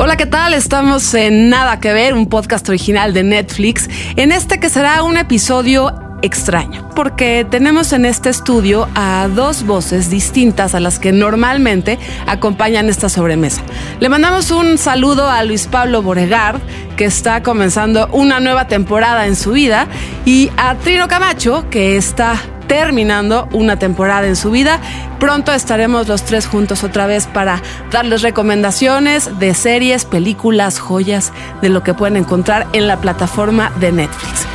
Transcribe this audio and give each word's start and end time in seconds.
Hola, 0.00 0.16
¿qué 0.16 0.26
tal? 0.26 0.54
Estamos 0.54 1.12
en 1.14 1.50
Nada 1.50 1.80
que 1.80 1.92
ver, 1.92 2.14
un 2.14 2.28
podcast 2.28 2.68
original 2.68 3.12
de 3.12 3.24
Netflix, 3.24 3.90
en 4.14 4.30
este 4.30 4.60
que 4.60 4.70
será 4.70 5.02
un 5.02 5.16
episodio 5.16 5.92
extraño, 6.22 6.88
porque 6.94 7.44
tenemos 7.50 7.92
en 7.92 8.04
este 8.04 8.28
estudio 8.28 8.88
a 8.94 9.26
dos 9.26 9.66
voces 9.66 10.08
distintas 10.08 10.76
a 10.76 10.80
las 10.80 11.00
que 11.00 11.10
normalmente 11.10 11.98
acompañan 12.28 12.88
esta 12.88 13.08
sobremesa. 13.08 13.62
Le 13.98 14.08
mandamos 14.08 14.52
un 14.52 14.78
saludo 14.78 15.28
a 15.28 15.42
Luis 15.42 15.66
Pablo 15.66 16.00
Boregard, 16.00 16.60
que 16.96 17.06
está 17.06 17.42
comenzando 17.42 18.06
una 18.12 18.38
nueva 18.38 18.68
temporada 18.68 19.26
en 19.26 19.34
su 19.34 19.50
vida, 19.50 19.88
y 20.24 20.48
a 20.56 20.76
Trino 20.76 21.08
Camacho, 21.08 21.68
que 21.70 21.96
está 21.96 22.36
terminando 22.68 23.48
una 23.52 23.78
temporada 23.78 24.28
en 24.28 24.36
su 24.36 24.52
vida. 24.52 24.78
Pronto 25.18 25.52
estaremos 25.52 26.06
los 26.06 26.24
tres 26.24 26.46
juntos 26.46 26.84
otra 26.84 27.06
vez 27.06 27.26
para 27.26 27.60
darles 27.90 28.22
recomendaciones 28.22 29.38
de 29.40 29.54
series, 29.54 30.04
películas, 30.04 30.78
joyas, 30.78 31.32
de 31.60 31.70
lo 31.70 31.82
que 31.82 31.94
pueden 31.94 32.16
encontrar 32.16 32.68
en 32.72 32.86
la 32.86 33.00
plataforma 33.00 33.72
de 33.80 33.90
Netflix. 33.90 34.46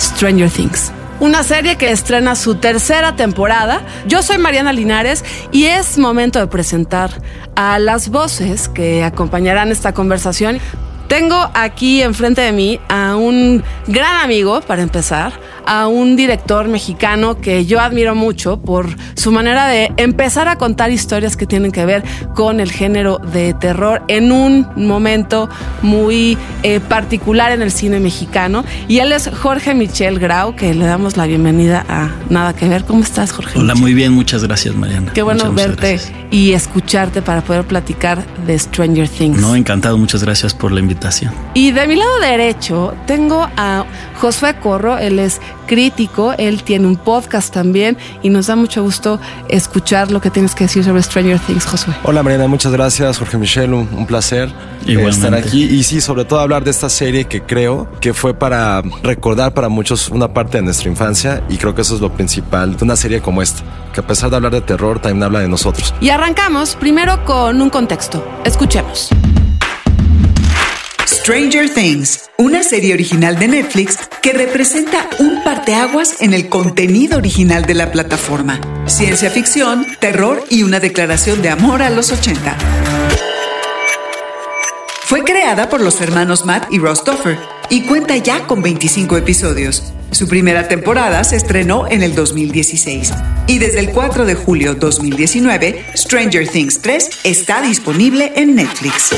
Stranger 0.00 0.50
Things. 0.50 0.92
Una 1.20 1.42
serie 1.42 1.76
que 1.76 1.90
estrena 1.90 2.36
su 2.36 2.54
tercera 2.54 3.16
temporada. 3.16 3.82
Yo 4.06 4.22
soy 4.22 4.38
Mariana 4.38 4.72
Linares 4.72 5.24
y 5.50 5.64
es 5.64 5.98
momento 5.98 6.38
de 6.38 6.46
presentar 6.46 7.10
a 7.56 7.80
las 7.80 8.08
voces 8.08 8.68
que 8.68 9.02
acompañarán 9.02 9.72
esta 9.72 9.92
conversación. 9.92 10.60
Tengo 11.08 11.50
aquí 11.54 12.02
enfrente 12.02 12.42
de 12.42 12.52
mí 12.52 12.78
a 12.88 13.16
un 13.16 13.64
gran 13.88 14.20
amigo, 14.20 14.60
para 14.60 14.82
empezar, 14.82 15.32
a 15.68 15.86
un 15.86 16.16
director 16.16 16.66
mexicano 16.66 17.40
que 17.40 17.66
yo 17.66 17.78
admiro 17.78 18.14
mucho 18.14 18.58
por 18.58 18.88
su 19.14 19.30
manera 19.30 19.66
de 19.66 19.92
empezar 19.98 20.48
a 20.48 20.56
contar 20.56 20.90
historias 20.90 21.36
que 21.36 21.46
tienen 21.46 21.72
que 21.72 21.84
ver 21.84 22.02
con 22.34 22.58
el 22.58 22.72
género 22.72 23.18
de 23.18 23.52
terror 23.52 24.02
en 24.08 24.32
un 24.32 24.66
momento 24.76 25.50
muy 25.82 26.38
eh, 26.62 26.80
particular 26.80 27.52
en 27.52 27.60
el 27.60 27.70
cine 27.70 28.00
mexicano. 28.00 28.64
Y 28.88 29.00
él 29.00 29.12
es 29.12 29.28
Jorge 29.28 29.74
Michel 29.74 30.18
Grau, 30.18 30.56
que 30.56 30.72
le 30.72 30.86
damos 30.86 31.18
la 31.18 31.26
bienvenida 31.26 31.84
a 31.86 32.12
Nada 32.30 32.54
que 32.54 32.66
Ver. 32.66 32.84
¿Cómo 32.84 33.02
estás, 33.02 33.32
Jorge? 33.32 33.58
Hola, 33.58 33.74
muy 33.74 33.92
bien, 33.92 34.12
muchas 34.12 34.42
gracias, 34.44 34.74
Mariana. 34.74 35.12
Qué 35.12 35.20
bueno 35.20 35.52
Muchas, 35.52 35.76
verte 35.76 36.00
y 36.30 36.52
escucharte 36.52 37.20
para 37.20 37.42
poder 37.42 37.64
platicar 37.64 38.24
de 38.46 38.58
Stranger 38.58 39.06
Things. 39.06 39.38
No, 39.38 39.54
encantado, 39.54 39.98
muchas 39.98 40.24
gracias 40.24 40.54
por 40.54 40.72
la 40.72 40.80
invitación. 40.80 41.34
Y 41.52 41.72
de 41.72 41.86
mi 41.86 41.96
lado 41.96 42.20
derecho 42.20 42.94
tengo 43.06 43.46
a 43.58 43.84
Josué 44.18 44.56
Corro, 44.60 44.96
él 44.96 45.18
es 45.18 45.40
crítico, 45.68 46.32
él 46.36 46.64
tiene 46.64 46.88
un 46.88 46.96
podcast 46.96 47.54
también 47.54 47.96
y 48.22 48.30
nos 48.30 48.48
da 48.48 48.56
mucho 48.56 48.82
gusto 48.82 49.20
escuchar 49.48 50.10
lo 50.10 50.20
que 50.20 50.30
tienes 50.30 50.56
que 50.56 50.64
decir 50.64 50.82
sobre 50.82 51.00
Stranger 51.02 51.38
Things, 51.38 51.64
Josué. 51.66 51.94
Hola 52.02 52.24
Mariana, 52.24 52.48
muchas 52.48 52.72
gracias 52.72 53.18
Jorge 53.18 53.38
Michel, 53.38 53.72
un, 53.74 53.88
un 53.92 54.06
placer 54.06 54.48
eh, 54.48 54.92
Igualmente. 54.92 55.26
estar 55.26 55.34
aquí 55.34 55.62
y 55.62 55.84
sí, 55.84 56.00
sobre 56.00 56.24
todo 56.24 56.40
hablar 56.40 56.64
de 56.64 56.72
esta 56.72 56.88
serie 56.88 57.26
que 57.26 57.42
creo 57.42 57.88
que 58.00 58.12
fue 58.14 58.34
para 58.34 58.82
recordar 59.04 59.54
para 59.54 59.68
muchos 59.68 60.08
una 60.08 60.32
parte 60.32 60.56
de 60.58 60.64
nuestra 60.64 60.88
infancia 60.90 61.44
y 61.48 61.58
creo 61.58 61.74
que 61.74 61.82
eso 61.82 61.94
es 61.94 62.00
lo 62.00 62.12
principal 62.12 62.76
de 62.76 62.84
una 62.84 62.96
serie 62.96 63.20
como 63.20 63.42
esta, 63.42 63.62
que 63.92 64.00
a 64.00 64.06
pesar 64.06 64.30
de 64.30 64.36
hablar 64.36 64.52
de 64.52 64.62
terror 64.62 64.98
también 64.98 65.22
habla 65.22 65.40
de 65.40 65.48
nosotros. 65.48 65.94
Y 66.00 66.08
arrancamos 66.08 66.74
primero 66.76 67.24
con 67.24 67.60
un 67.60 67.70
contexto. 67.70 68.26
Escuchemos. 68.44 69.10
Stranger 71.28 71.68
Things, 71.68 72.30
una 72.38 72.62
serie 72.62 72.94
original 72.94 73.38
de 73.38 73.48
Netflix 73.48 73.98
que 74.22 74.32
representa 74.32 75.10
un 75.18 75.44
parteaguas 75.44 76.22
en 76.22 76.32
el 76.32 76.48
contenido 76.48 77.18
original 77.18 77.66
de 77.66 77.74
la 77.74 77.92
plataforma. 77.92 78.58
Ciencia 78.86 79.28
ficción, 79.28 79.86
terror 80.00 80.42
y 80.48 80.62
una 80.62 80.80
declaración 80.80 81.42
de 81.42 81.50
amor 81.50 81.82
a 81.82 81.90
los 81.90 82.12
80. 82.12 82.56
Fue 85.04 85.22
creada 85.22 85.68
por 85.68 85.82
los 85.82 86.00
hermanos 86.00 86.46
Matt 86.46 86.72
y 86.72 86.78
Ross 86.78 87.04
Duffer 87.04 87.38
y 87.68 87.82
cuenta 87.82 88.16
ya 88.16 88.46
con 88.46 88.62
25 88.62 89.18
episodios. 89.18 89.92
Su 90.12 90.28
primera 90.28 90.66
temporada 90.66 91.22
se 91.24 91.36
estrenó 91.36 91.86
en 91.90 92.02
el 92.02 92.14
2016 92.14 93.12
y 93.46 93.58
desde 93.58 93.80
el 93.80 93.90
4 93.90 94.24
de 94.24 94.34
julio 94.34 94.76
2019, 94.76 95.84
Stranger 95.94 96.48
Things 96.48 96.80
3 96.80 97.10
está 97.24 97.60
disponible 97.60 98.32
en 98.34 98.54
Netflix. 98.54 99.12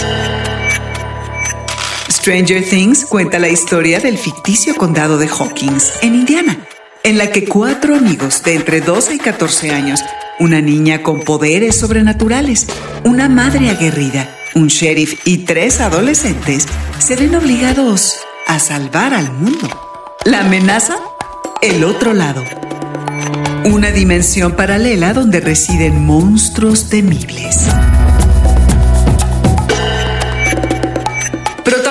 Stranger 2.21 2.63
Things 2.63 3.07
cuenta 3.07 3.39
la 3.39 3.49
historia 3.49 3.99
del 3.99 4.19
ficticio 4.19 4.77
condado 4.77 5.17
de 5.17 5.27
Hawkins, 5.27 5.91
en 6.03 6.15
Indiana, 6.15 6.59
en 7.03 7.17
la 7.17 7.31
que 7.31 7.47
cuatro 7.47 7.97
amigos 7.97 8.43
de 8.43 8.57
entre 8.57 8.83
12 8.83 9.15
y 9.15 9.19
14 9.19 9.71
años, 9.71 10.05
una 10.39 10.61
niña 10.61 11.03
con 11.03 11.23
poderes 11.23 11.79
sobrenaturales, 11.79 12.67
una 13.05 13.31
madre 13.31 13.71
aguerrida, 13.71 14.37
un 14.55 14.67
sheriff 14.67 15.27
y 15.27 15.47
tres 15.47 15.81
adolescentes 15.81 16.67
se 16.99 17.17
ven 17.17 17.35
obligados 17.35 18.19
a 18.47 18.59
salvar 18.59 19.15
al 19.15 19.33
mundo. 19.33 19.71
La 20.27 20.41
amenaza, 20.41 20.97
el 21.63 21.85
otro 21.85 22.13
lado. 22.13 22.45
Una 23.65 23.93
dimensión 23.93 24.53
paralela 24.53 25.15
donde 25.15 25.41
residen 25.41 26.05
monstruos 26.05 26.91
temibles. 26.91 27.67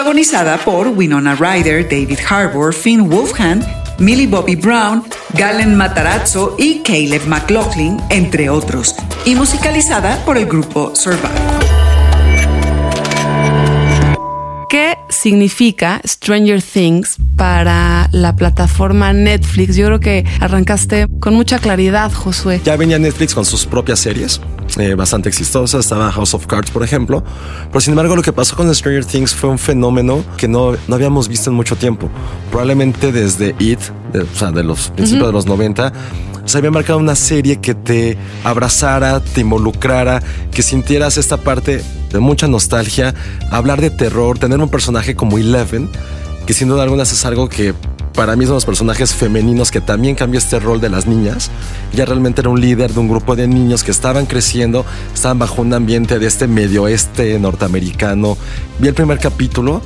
Protagonizada 0.10 0.58
por 0.66 0.88
Winona 0.88 1.36
Ryder, 1.36 1.88
David 1.88 2.18
Harbour, 2.28 2.74
Finn 2.74 3.12
Wolfhard, 3.12 3.62
Millie 4.00 4.26
Bobby 4.26 4.56
Brown, 4.56 5.04
Galen 5.36 5.76
Matarazzo 5.76 6.56
y 6.58 6.80
Caleb 6.80 7.28
McLaughlin, 7.28 8.02
entre 8.10 8.50
otros, 8.50 8.96
y 9.24 9.36
musicalizada 9.36 10.18
por 10.26 10.40
el 10.40 10.48
grupo 10.48 10.96
Survive. 10.96 11.30
¿Qué 14.68 14.98
significa 15.10 16.02
Stranger 16.04 16.60
Things 16.60 17.18
para 17.36 18.10
la 18.12 18.36
plataforma 18.36 19.14
Netflix? 19.14 19.76
Yo 19.76 19.86
creo 19.86 20.00
que 20.00 20.26
arrancaste 20.40 21.08
con 21.20 21.36
mucha 21.36 21.60
claridad, 21.60 22.12
Josué. 22.12 22.62
Ya 22.66 22.76
venía 22.78 22.98
Netflix 22.98 23.36
con 23.36 23.46
sus 23.46 23.68
propias 23.68 24.00
series, 24.00 24.42
eh, 24.78 24.96
bastante 24.96 25.30
exitosas, 25.30 25.82
estaba 25.82 26.12
House 26.12 26.34
of 26.34 26.46
Cards 26.46 26.72
por 26.72 26.84
ejemplo, 26.84 27.24
pero 27.68 27.82
sin 27.82 27.92
embargo 27.94 28.16
lo 28.16 28.22
que 28.22 28.34
pasó 28.34 28.56
con 28.56 28.74
Stranger 28.74 29.06
Things 29.06 29.34
fue 29.34 29.50
un 29.50 29.58
fenómeno 29.58 30.24
que 30.38 30.48
no, 30.48 30.74
no 30.88 30.96
habíamos 30.96 31.28
visto 31.28 31.50
en 31.50 31.56
mucho 31.56 31.76
tiempo, 31.76 32.10
probablemente 32.50 33.12
desde 33.12 33.56
It, 33.60 33.80
de, 34.14 34.22
o 34.22 34.36
sea, 34.36 34.52
de 34.52 34.64
los 34.64 34.90
principios 34.90 35.28
de 35.28 35.34
los 35.34 35.46
90, 35.46 35.94
se 36.46 36.58
había 36.58 36.72
marcado 36.72 36.98
una 36.98 37.16
serie 37.16 37.58
que 37.58 37.76
te 37.76 38.18
abrazara, 38.44 39.20
te 39.20 39.42
involucrara, 39.42 40.24
que 40.52 40.64
sintieras 40.64 41.18
esta 41.18 41.38
parte 41.38 41.84
de 42.12 42.20
mucha 42.20 42.48
nostalgia, 42.48 43.14
hablar 43.52 43.82
de 43.82 43.92
terror, 43.92 44.40
tener 44.40 44.60
un 44.60 44.70
personaje 44.70 45.16
como 45.16 45.38
Eleven, 45.38 45.90
que 46.48 46.54
sin 46.54 46.68
duda 46.68 46.82
alguna 46.82 47.04
es 47.04 47.26
algo 47.26 47.50
que 47.50 47.76
para 48.20 48.36
mí 48.36 48.44
son 48.44 48.56
los 48.56 48.66
personajes 48.66 49.14
femeninos 49.14 49.72
que 49.72 49.80
también 49.80 50.14
cambió 50.14 50.40
este 50.40 50.60
rol 50.60 50.82
de 50.82 50.90
las 50.90 51.08
niñas. 51.08 51.50
Ya 51.94 52.04
realmente 52.04 52.42
era 52.42 52.50
un 52.50 52.60
líder 52.60 52.94
de 52.94 53.00
un 53.00 53.08
grupo 53.08 53.38
de 53.38 53.48
niños 53.48 53.82
que 53.82 53.92
estaban 53.92 54.26
creciendo, 54.26 54.86
estaban 55.16 55.40
bajo 55.40 55.62
un 55.62 55.74
ambiente 55.74 56.20
de 56.20 56.28
este 56.28 56.46
medio 56.46 56.84
oeste 56.84 57.40
norteamericano. 57.40 58.38
Vi 58.78 58.90
el 58.90 58.94
primer 58.94 59.20
capítulo 59.20 59.82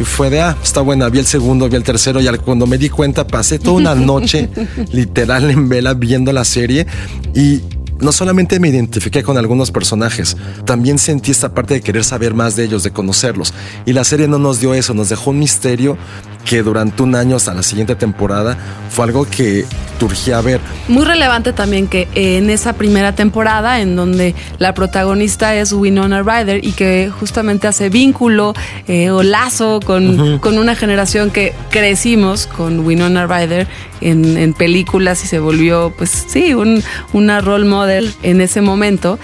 y 0.00 0.02
fue 0.02 0.30
de, 0.30 0.40
ah, 0.40 0.56
está 0.60 0.80
buena, 0.80 1.08
vi 1.10 1.20
el 1.20 1.26
segundo, 1.26 1.68
vi 1.68 1.76
el 1.76 1.84
tercero 1.84 2.20
y 2.20 2.26
al- 2.26 2.40
cuando 2.40 2.66
me 2.66 2.76
di 2.76 2.88
cuenta 2.88 3.24
pasé 3.24 3.60
toda 3.60 3.76
una 3.76 3.94
noche 4.12 4.50
literal 4.92 5.48
en 5.48 5.68
vela 5.68 5.94
viendo 5.94 6.32
la 6.32 6.44
serie 6.44 6.88
y 7.36 7.60
no 8.00 8.12
solamente 8.12 8.60
me 8.60 8.68
identifiqué 8.68 9.22
con 9.22 9.38
algunos 9.38 9.70
personajes, 9.70 10.36
también 10.64 10.98
sentí 10.98 11.30
esta 11.30 11.54
parte 11.54 11.74
de 11.74 11.80
querer 11.80 12.04
saber 12.04 12.34
más 12.34 12.56
de 12.56 12.64
ellos, 12.64 12.82
de 12.82 12.90
conocerlos. 12.90 13.54
Y 13.84 13.92
la 13.92 14.04
serie 14.04 14.28
no 14.28 14.38
nos 14.38 14.60
dio 14.60 14.74
eso, 14.74 14.94
nos 14.94 15.08
dejó 15.08 15.30
un 15.30 15.38
misterio 15.38 15.96
que 16.44 16.62
durante 16.62 17.02
un 17.02 17.14
año 17.14 17.36
hasta 17.36 17.52
la 17.52 17.62
siguiente 17.62 17.96
temporada 17.96 18.56
fue 18.88 19.04
algo 19.04 19.26
que 19.26 19.66
turgía 19.98 20.40
ver. 20.40 20.60
Muy 20.88 21.04
relevante 21.04 21.52
también 21.52 21.88
que 21.88 22.06
en 22.14 22.50
esa 22.50 22.74
primera 22.74 23.14
temporada, 23.14 23.80
en 23.80 23.96
donde 23.96 24.34
la 24.58 24.72
protagonista 24.72 25.56
es 25.56 25.72
Winona 25.72 26.22
Ryder 26.22 26.64
y 26.64 26.72
que 26.72 27.10
justamente 27.18 27.66
hace 27.66 27.88
vínculo 27.88 28.54
eh, 28.86 29.10
o 29.10 29.22
lazo 29.22 29.80
con, 29.84 30.38
con 30.38 30.58
una 30.58 30.76
generación 30.76 31.30
que 31.30 31.52
crecimos 31.70 32.46
con 32.46 32.86
Winona 32.86 33.26
Ryder 33.26 33.66
en, 34.00 34.36
en 34.36 34.52
películas 34.52 35.24
y 35.24 35.26
se 35.26 35.40
volvió, 35.40 35.92
pues 35.96 36.26
sí, 36.28 36.54
un, 36.54 36.82
una 37.12 37.40
role 37.40 37.64
model 37.64 37.85
en 37.88 38.40
ese 38.40 38.60
momento. 38.60 39.18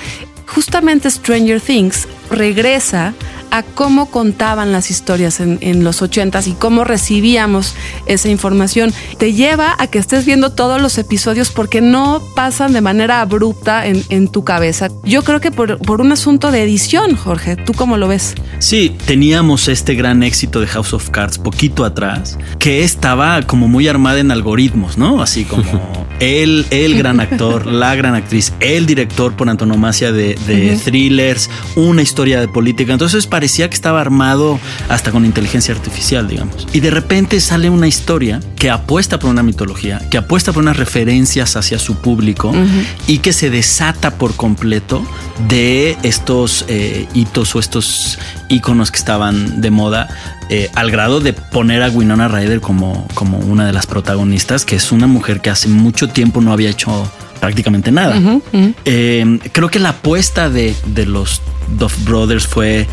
justamente 0.47 1.11
Stranger 1.11 1.61
Things 1.61 2.07
regresa 2.33 3.15
a 3.53 3.63
cómo 3.63 4.07
contaban 4.07 4.73
las 4.73 4.91
historias 4.91 5.39
en, 5.39 5.59
en 5.61 5.85
los 5.85 6.01
ochentas 6.01 6.49
y 6.49 6.53
cómo 6.53 6.85
recibíamos 6.85 7.75
esa 8.07 8.31
información. 8.31 8.95
Te 9.19 9.35
lleva 9.35 9.77
a 9.79 9.87
que 9.89 9.99
estés 9.99 10.25
viendo 10.25 10.53
todos 10.53 10.81
los 10.81 10.97
episodios 10.97 11.51
porque 11.51 11.83
no 11.83 12.23
pasan 12.35 12.73
de 12.73 12.81
manera 12.81 13.21
abrupta 13.21 13.87
en, 13.87 14.03
en 14.09 14.29
tu 14.29 14.43
cabeza. 14.43 14.89
Yo 15.05 15.23
creo 15.23 15.41
que 15.41 15.51
por, 15.51 15.79
por 15.79 16.01
un 16.01 16.13
asunto 16.13 16.51
de 16.51 16.63
edición, 16.63 17.15
Jorge, 17.15 17.57
¿tú 17.57 17.75
cómo 17.75 17.99
lo 17.99 18.09
ves? 18.09 18.35
Sí, 18.59 18.97
teníamos 19.07 19.69
este 19.69 19.95
gran 19.95 20.23
éxito 20.23 20.61
de 20.61 20.67
House 20.69 20.95
of 20.95 21.11
Cards 21.11 21.37
poquito 21.37 21.85
atrás, 21.85 22.39
que 22.59 22.83
estaba 22.83 23.43
como 23.43 23.69
muy 23.69 23.87
armada 23.87 24.21
en 24.21 24.31
algoritmos, 24.31 24.97
¿no? 24.97 25.21
Así 25.21 25.45
como 25.45 26.07
el, 26.21 26.65
el 26.71 26.97
gran 26.97 27.21
actor, 27.21 27.67
la 27.67 27.95
gran 27.97 28.15
actriz, 28.15 28.55
el 28.61 28.87
director 28.87 29.37
por 29.37 29.51
antonomasia 29.51 30.11
de, 30.11 30.37
de 30.47 30.81
thrillers, 30.83 31.51
una 31.77 32.01
historia 32.01 32.22
de 32.25 32.49
política. 32.49 32.93
Entonces 32.93 33.27
parecía 33.27 33.69
que 33.69 33.75
estaba 33.75 34.01
armado 34.01 34.59
hasta 34.89 35.11
con 35.11 35.25
inteligencia 35.25 35.75
artificial, 35.75 36.29
digamos. 36.29 36.67
Y 36.73 36.81
de 36.81 36.91
repente 36.91 37.41
sale 37.41 37.71
una 37.71 37.89
historia 37.89 38.41
que 38.57 38.71
apuesta 38.71 39.19
por 39.19 39.31
una 39.31 39.43
mitología, 39.43 40.01
que 40.11 40.19
apuesta 40.19 40.53
por 40.53 40.63
unas 40.63 40.77
referencias 40.77 41.57
hacia 41.57 41.79
su 41.79 41.97
público 41.97 42.53
y 43.07 43.19
que 43.19 43.33
se 43.33 43.51
desata 43.51 44.13
por 44.13 44.35
completo 44.37 45.05
de 45.49 45.97
estos 46.03 46.65
eh, 46.69 47.07
hitos 47.15 47.55
o 47.57 47.59
estos 47.59 48.19
iconos 48.49 48.91
que 48.91 48.99
estaban 48.99 49.61
de 49.61 49.71
moda 49.71 50.09
eh, 50.49 50.71
al 50.75 50.91
grado 50.91 51.21
de 51.21 51.33
poner 51.33 51.83
a 51.83 51.89
Winona 51.89 52.29
Ryder 52.29 52.61
como, 52.61 53.09
como 53.15 53.39
una 53.39 53.67
de 53.67 53.73
las 53.73 53.87
protagonistas, 53.87 54.65
que 54.65 54.77
es 54.77 54.93
una 54.93 55.07
mujer 55.07 55.41
que 55.41 55.51
hace 55.51 55.69
mucho 55.69 56.09
tiempo 56.09 56.41
no 56.41 56.53
había 56.53 56.71
hecho 56.71 57.11
prácticamente 57.43 57.91
nada. 57.91 58.41
Eh, 58.85 59.41
creo 59.51 59.69
que 59.69 59.81
la 59.81 59.89
apuesta 59.89 60.49
de, 60.49 60.77
de 60.87 61.07
los 61.07 61.43
Duff 61.77 62.05
Brothers 62.05 62.47
fue 62.47 62.87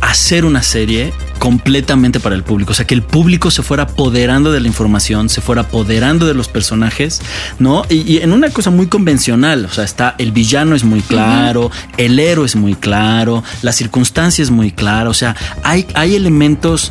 hacer 0.00 0.46
una 0.46 0.62
serie 0.62 1.12
completamente 1.38 2.18
para 2.18 2.34
el 2.34 2.44
público, 2.44 2.72
o 2.72 2.74
sea, 2.74 2.86
que 2.86 2.94
el 2.94 3.02
público 3.02 3.50
se 3.50 3.62
fuera 3.62 3.82
apoderando 3.82 4.52
de 4.52 4.60
la 4.60 4.68
información, 4.68 5.28
se 5.28 5.42
fuera 5.42 5.62
apoderando 5.62 6.24
de 6.24 6.32
los 6.32 6.48
personajes, 6.48 7.20
¿no? 7.58 7.82
Y, 7.90 8.10
y 8.10 8.22
en 8.22 8.32
una 8.32 8.48
cosa 8.48 8.70
muy 8.70 8.86
convencional, 8.86 9.66
o 9.66 9.70
sea, 9.70 9.84
está 9.84 10.14
el 10.16 10.32
villano 10.32 10.74
es 10.74 10.84
muy 10.84 11.02
claro, 11.02 11.70
el 11.98 12.18
héroe 12.18 12.46
es 12.46 12.56
muy 12.56 12.74
claro, 12.74 13.44
la 13.60 13.72
circunstancia 13.72 14.42
es 14.42 14.50
muy 14.50 14.72
clara, 14.72 15.10
o 15.10 15.14
sea, 15.14 15.36
hay, 15.62 15.86
hay 15.92 16.14
elementos 16.14 16.90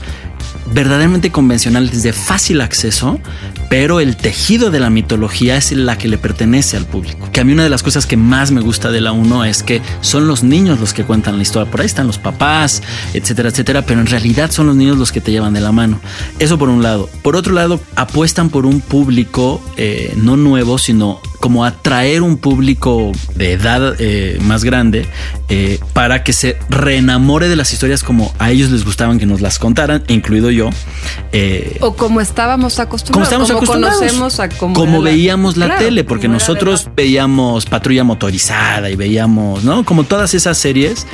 verdaderamente 0.73 1.31
convencionales 1.31 2.03
de 2.03 2.13
fácil 2.13 2.61
acceso, 2.61 3.19
pero 3.69 4.00
el 4.00 4.15
tejido 4.15 4.71
de 4.71 4.79
la 4.79 4.89
mitología 4.89 5.57
es 5.57 5.71
la 5.71 5.97
que 5.97 6.07
le 6.07 6.17
pertenece 6.17 6.77
al 6.77 6.85
público. 6.85 7.29
Que 7.31 7.41
a 7.41 7.44
mí 7.44 7.53
una 7.53 7.63
de 7.63 7.69
las 7.69 7.83
cosas 7.83 8.05
que 8.05 8.17
más 8.17 8.51
me 8.51 8.61
gusta 8.61 8.91
de 8.91 9.01
la 9.01 9.11
1 9.11 9.45
es 9.45 9.63
que 9.63 9.81
son 10.01 10.27
los 10.27 10.44
niños 10.44 10.79
los 10.79 10.94
que 10.94 11.03
cuentan 11.03 11.38
la 11.38 11.44
historia. 11.44 11.69
Por 11.69 11.81
ahí 11.81 11.85
están 11.85 12.07
los 12.07 12.17
papás, 12.17 12.81
etcétera, 13.13 13.50
etcétera, 13.50 13.83
pero 13.83 14.01
en 14.01 14.07
realidad 14.07 14.51
son 14.51 14.67
los 14.67 14.75
niños 14.75 14.97
los 14.97 15.11
que 15.11 15.21
te 15.21 15.31
llevan 15.31 15.53
de 15.53 15.61
la 15.61 15.71
mano. 15.71 16.00
Eso 16.39 16.57
por 16.57 16.69
un 16.69 16.83
lado. 16.83 17.09
Por 17.21 17.35
otro 17.35 17.53
lado, 17.53 17.79
apuestan 17.95 18.50
por 18.50 18.65
un 18.65 18.81
público 18.81 19.61
eh, 19.77 20.13
no 20.17 20.38
nuevo, 20.38 20.77
sino 20.77 21.19
como 21.44 21.65
atraer 21.65 22.21
un 22.21 22.38
público 22.38 23.11
de 23.35 23.51
edad 23.51 23.97
eh, 24.00 24.39
más 24.44 24.63
grande 24.63 25.05
eh, 25.50 25.77
para 25.91 26.23
que 26.23 26.31
se 26.31 26.57
reenamore 26.69 27.50
de 27.50 27.57
las 27.57 27.73
historias 27.73 28.01
como 28.01 28.33
a 28.39 28.51
ellos 28.51 28.71
les 28.71 28.85
gustaban 28.85 29.19
que 29.19 29.25
nos 29.25 29.41
las 29.41 29.59
contaran, 29.59 30.05
incluido 30.07 30.42
yo. 30.49 30.69
Eh, 31.31 31.77
O 31.81 31.95
como 31.95 32.21
estábamos 32.21 32.73
como 32.75 32.83
acostumbrados. 32.87 33.27
estamos 33.27 33.47
como 33.51 33.57
acostumbrados. 33.59 33.97
conocemos 33.99 34.39
a 34.39 34.49
como 34.49 35.01
la- 35.03 35.11
veíamos 35.11 35.57
la 35.57 35.65
Claro, 35.67 35.81
tele, 35.85 36.03
porque 36.03 36.27
nosotros 36.27 36.87
veíamos 36.95 37.65
Patrulla 37.65 38.03
Motorizada 38.03 38.89
y 38.89 38.95
veíamos, 38.95 39.63
¿no? 39.63 39.83
Como 39.85 40.03
todas 40.03 40.33
esas 40.33 40.57
series. 40.57 41.05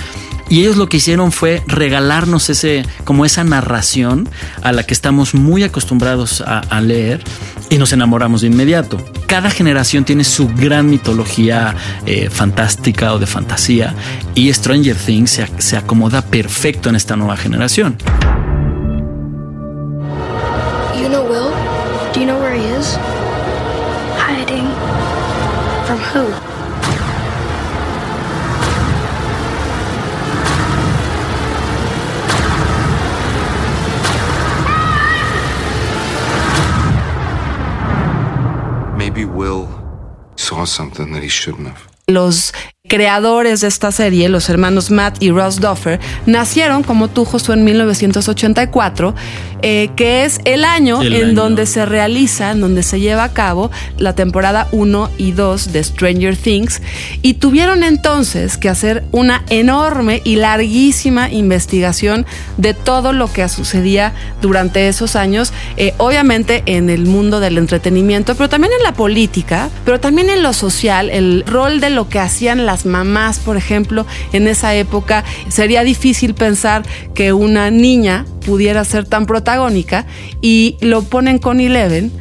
Y 0.51 0.61
ellos 0.61 0.77
lo 0.77 0.89
que 0.89 0.97
hicieron 0.97 1.31
fue 1.31 1.61
regalarnos 1.67 2.49
ese, 2.49 2.83
como 3.03 3.23
esa 3.23 3.43
narración 3.43 4.27
a 4.63 4.71
la 4.71 4.81
que 4.83 4.95
estamos 4.95 5.35
muy 5.35 5.61
acostumbrados 5.63 6.41
a, 6.41 6.59
a 6.61 6.81
leer 6.81 7.23
y 7.69 7.77
nos 7.77 7.93
enamoramos 7.93 8.41
de 8.41 8.47
inmediato. 8.47 8.97
Cada 9.27 9.51
generación 9.51 10.05
tiene 10.05 10.23
su 10.23 10.47
gran 10.47 10.89
mitología 10.89 11.75
eh, 12.07 12.29
fantástica 12.31 13.13
o 13.13 13.19
de 13.19 13.27
fantasía 13.27 13.93
y 14.33 14.51
Stranger 14.51 14.95
Things 14.95 15.29
se, 15.29 15.47
se 15.59 15.77
acomoda 15.77 16.23
perfecto 16.23 16.89
en 16.89 16.95
esta 16.95 17.15
nueva 17.15 17.37
generación. 17.37 17.95
Saw 40.59 40.65
something 40.65 41.13
that 41.13 41.23
he 41.23 41.29
shouldn't 41.29 41.67
have. 41.67 41.87
Los 42.07 42.51
creadores 42.89 43.61
de 43.61 43.67
esta 43.67 43.93
serie, 43.93 44.27
los 44.27 44.49
hermanos 44.49 44.91
Matt 44.91 45.21
y 45.23 45.29
Ross 45.29 45.61
Duffer, 45.61 45.99
nacieron 46.25 46.83
como 46.83 47.07
tú, 47.07 47.23
Josué, 47.23 47.55
en 47.55 47.63
1984, 47.63 49.15
eh, 49.61 49.89
que 49.95 50.25
es 50.25 50.39
el 50.45 50.63
año 50.65 51.01
El 51.01 51.13
en 51.13 51.23
año. 51.23 51.33
donde 51.35 51.65
se 51.65 51.85
realiza, 51.85 52.51
en 52.51 52.61
donde 52.61 52.81
se 52.81 52.99
lleva 52.99 53.23
a 53.25 53.33
cabo 53.33 53.71
la 53.97 54.15
temporada 54.15 54.67
1 54.71 55.09
y 55.17 55.31
2 55.31 55.71
de 55.71 55.83
Stranger 55.83 56.35
Things. 56.35 56.81
Y 57.21 57.35
tuvieron 57.35 57.83
entonces 57.83 58.57
que 58.57 58.69
hacer 58.69 59.03
una 59.11 59.43
enorme 59.49 60.21
y 60.23 60.37
larguísima 60.37 61.29
investigación 61.29 62.25
de 62.57 62.73
todo 62.73 63.13
lo 63.13 63.31
que 63.31 63.47
sucedía 63.49 64.13
durante 64.41 64.87
esos 64.87 65.15
años, 65.15 65.53
eh, 65.77 65.93
obviamente 65.97 66.63
en 66.65 66.89
el 66.89 67.05
mundo 67.05 67.39
del 67.39 67.57
entretenimiento, 67.57 68.35
pero 68.35 68.49
también 68.49 68.73
en 68.77 68.83
la 68.83 68.93
política, 68.93 69.69
pero 69.85 69.99
también 69.99 70.29
en 70.29 70.41
lo 70.41 70.53
social, 70.53 71.09
el 71.11 71.43
rol 71.45 71.79
de 71.79 71.91
lo 71.91 72.09
que 72.09 72.19
hacían 72.19 72.65
las 72.65 72.78
mamás, 72.85 73.39
por 73.39 73.57
ejemplo, 73.57 74.05
en 74.33 74.47
esa 74.47 74.73
época. 74.75 75.23
Sería 75.49 75.83
difícil 75.83 76.33
pensar 76.33 76.83
que 77.13 77.33
una 77.33 77.71
niña 77.71 78.25
pudiera 78.45 78.83
ser 78.85 79.05
tan 79.05 79.25
protagónica 79.25 80.05
y 80.41 80.77
lo 80.81 81.03
ponen 81.03 81.39
con 81.39 81.59
Eleven 81.59 82.11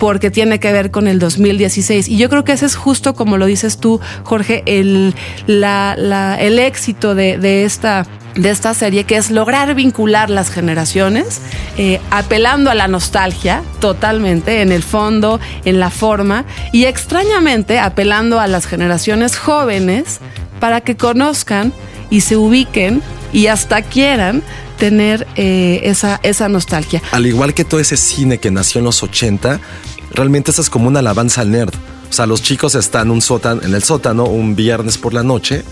porque 0.00 0.30
tiene 0.32 0.58
que 0.58 0.72
ver 0.72 0.90
con 0.90 1.06
el 1.06 1.20
2016. 1.20 2.08
Y 2.08 2.16
yo 2.16 2.28
creo 2.28 2.42
que 2.42 2.52
ese 2.52 2.66
es 2.66 2.74
justo 2.74 3.14
como 3.14 3.36
lo 3.36 3.46
dices 3.46 3.78
tú, 3.78 4.00
Jorge, 4.24 4.64
el, 4.66 5.14
la- 5.46 6.36
el 6.40 6.58
éxito 6.58 7.14
de, 7.14 7.38
de 7.38 7.64
esta 7.64 8.06
de 8.36 8.50
esta 8.50 8.74
serie, 8.74 9.02
que 9.02 9.16
es 9.16 9.32
lograr 9.32 9.74
vincular 9.74 10.30
las 10.30 10.50
generaciones, 10.50 11.40
eh, 11.76 12.00
apelando 12.12 12.70
a 12.70 12.76
la 12.76 12.86
nostalgia 12.86 13.62
totalmente, 13.80 14.62
en 14.62 14.70
el 14.70 14.84
fondo, 14.84 15.40
en 15.64 15.80
la 15.80 15.90
forma, 15.90 16.44
y 16.72 16.84
extrañamente 16.84 17.80
apelando 17.80 18.38
a 18.38 18.46
las 18.46 18.66
generaciones 18.66 19.36
jóvenes 19.36 20.20
para 20.60 20.80
que 20.80 20.96
conozcan 20.96 21.72
y 22.08 22.20
se 22.20 22.36
ubiquen 22.36 23.02
y 23.32 23.48
hasta 23.48 23.82
quieran 23.82 24.42
tener 24.78 25.26
eh, 25.34 25.80
esa, 25.82 26.20
esa 26.22 26.48
nostalgia. 26.48 27.02
Al 27.10 27.26
igual 27.26 27.52
que 27.52 27.64
todo 27.64 27.80
ese 27.80 27.96
cine 27.96 28.38
que 28.38 28.52
nació 28.52 28.78
en 28.78 28.84
los 28.84 29.02
80, 29.02 29.58
realmente 30.12 30.50
esa 30.50 30.60
es 30.60 30.70
como 30.70 30.88
una 30.88 31.00
alabanza 31.00 31.40
al 31.40 31.50
nerd. 31.50 31.74
O 32.08 32.12
sea, 32.12 32.26
los 32.26 32.42
chicos 32.42 32.74
están 32.74 33.10
un 33.10 33.20
sótano, 33.20 33.62
en 33.62 33.74
el 33.74 33.82
sótano 33.82 34.24
un 34.24 34.56
viernes 34.56 34.98
por 34.98 35.14
la 35.14 35.22
noche 35.22 35.64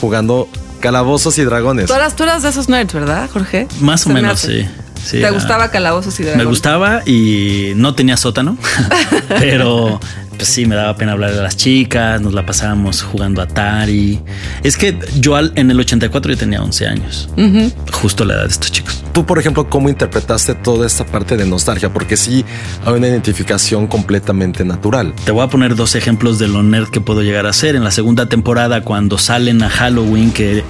jugando 0.00 0.48
calabozos 0.80 1.38
y 1.38 1.44
dragones. 1.44 1.86
Tú 1.86 1.94
eras, 1.94 2.16
tú 2.16 2.24
eras 2.24 2.42
de 2.42 2.48
esos 2.48 2.68
nerds, 2.68 2.92
¿verdad, 2.92 3.28
Jorge? 3.32 3.68
Más 3.80 4.04
o 4.06 4.10
me 4.10 4.16
menos, 4.16 4.40
sí. 4.40 4.66
Sí, 5.04 5.20
¿Te 5.20 5.26
ah, 5.26 5.30
gustaba 5.30 5.70
Calabozos 5.70 6.18
y 6.18 6.24
Dragones? 6.24 6.44
Me 6.44 6.50
gustaba 6.50 7.02
y 7.06 7.74
no 7.76 7.94
tenía 7.94 8.16
sótano, 8.16 8.58
pero 9.28 10.00
pues 10.36 10.48
sí, 10.48 10.66
me 10.66 10.74
daba 10.74 10.96
pena 10.96 11.12
hablar 11.12 11.34
de 11.34 11.42
las 11.42 11.56
chicas, 11.56 12.20
nos 12.20 12.32
la 12.34 12.44
pasábamos 12.46 13.02
jugando 13.02 13.40
Atari. 13.42 14.20
Es 14.62 14.76
que 14.76 14.98
yo 15.18 15.36
al- 15.36 15.52
en 15.56 15.70
el 15.70 15.78
84 15.80 16.32
yo 16.32 16.38
tenía 16.38 16.62
11 16.62 16.86
años, 16.86 17.28
justo 17.92 18.24
la 18.24 18.34
edad 18.34 18.42
de 18.42 18.48
estos 18.50 18.70
chicos. 18.72 19.02
Tú, 19.12 19.24
por 19.24 19.38
ejemplo, 19.38 19.68
¿cómo 19.70 19.88
interpretaste 19.88 20.54
toda 20.54 20.86
esta 20.86 21.06
parte 21.06 21.36
de 21.36 21.46
nostalgia? 21.46 21.90
Porque 21.92 22.16
sí 22.18 22.44
hay 22.84 22.92
una 22.94 23.08
identificación 23.08 23.86
completamente 23.86 24.64
natural. 24.64 25.14
Te 25.24 25.32
voy 25.32 25.42
a 25.42 25.48
poner 25.48 25.74
dos 25.74 25.94
ejemplos 25.94 26.38
de 26.38 26.48
lo 26.48 26.62
nerd 26.62 26.88
que 26.88 27.00
puedo 27.00 27.22
llegar 27.22 27.46
a 27.46 27.52
ser. 27.54 27.76
En 27.76 27.84
la 27.84 27.90
segunda 27.90 28.28
temporada, 28.28 28.82
cuando 28.82 29.16
salen 29.18 29.62
a 29.62 29.70
Halloween, 29.70 30.32
que, 30.32 30.64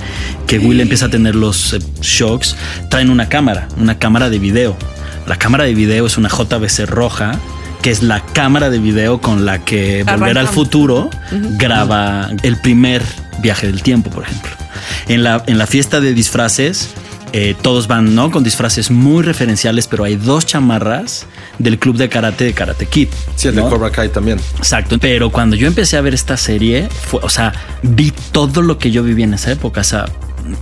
que 0.46 0.58
Will 0.61 0.80
empieza 0.80 1.06
a 1.06 1.11
tener 1.11 1.35
los 1.35 1.73
eh, 1.73 1.78
shocks, 2.00 2.56
traen 2.88 3.11
una 3.11 3.28
cámara, 3.28 3.66
una 3.78 3.99
cámara 3.99 4.30
de 4.30 4.38
video. 4.38 4.76
La 5.26 5.37
cámara 5.37 5.64
de 5.64 5.75
video 5.75 6.06
es 6.06 6.16
una 6.16 6.28
JBC 6.28 6.87
roja, 6.87 7.32
que 7.87 7.93
es 7.93 8.02
la 8.02 8.19
cámara 8.19 8.69
de 8.69 8.81
video 8.81 9.21
con 9.21 9.47
la 9.47 9.64
que 9.64 10.02
Volver 10.02 10.38
al. 10.38 10.49
Futuro 10.49 11.09
graba 11.57 12.31
el 12.43 12.57
primer 12.57 13.00
viaje 13.38 13.69
del 13.69 13.81
tiempo, 13.81 14.11
por 14.11 14.25
ejemplo. 14.25 14.50
En 15.07 15.23
la, 15.23 15.45
en 15.47 15.57
la 15.57 15.69
fiesta 15.69 16.00
de 16.00 16.12
disfraces, 16.12 16.88
eh, 17.33 17.55
todos 17.62 17.87
van, 17.87 18.16
¿no? 18.16 18.33
Con 18.33 18.43
disfraces 18.43 18.90
muy 18.90 19.23
referenciales, 19.23 19.87
pero 19.87 20.02
hay 20.02 20.16
dos 20.16 20.47
chamarras 20.47 21.26
del 21.61 21.78
club 21.78 21.97
de 21.97 22.09
karate 22.09 22.47
de 22.47 22.55
Karate 22.55 22.87
Kid. 22.87 23.07
Sí, 23.37 23.47
el 23.47 23.55
de. 23.55 23.62
Cobra 23.62 23.93
Kai 23.93 24.09
también. 24.09 24.40
Exacto. 24.57 24.99
Pero 24.99 25.31
cuando 25.31 25.55
yo 25.55 25.69
empecé 25.69 25.97
a 25.97 26.00
ver 26.00 26.12
esta 26.12 26.37
serie, 26.37 26.88
fue, 26.90 27.21
o 27.23 27.28
sea, 27.28 27.52
vi 27.85 28.12
todo 28.33 28.62
lo 28.62 28.78
que 28.78 28.90
yo 28.90 29.05
viví 29.05 29.23
en 29.23 29.35
esa 29.35 29.52
época. 29.52 29.83
O 29.83 29.85
sea, 29.85 30.07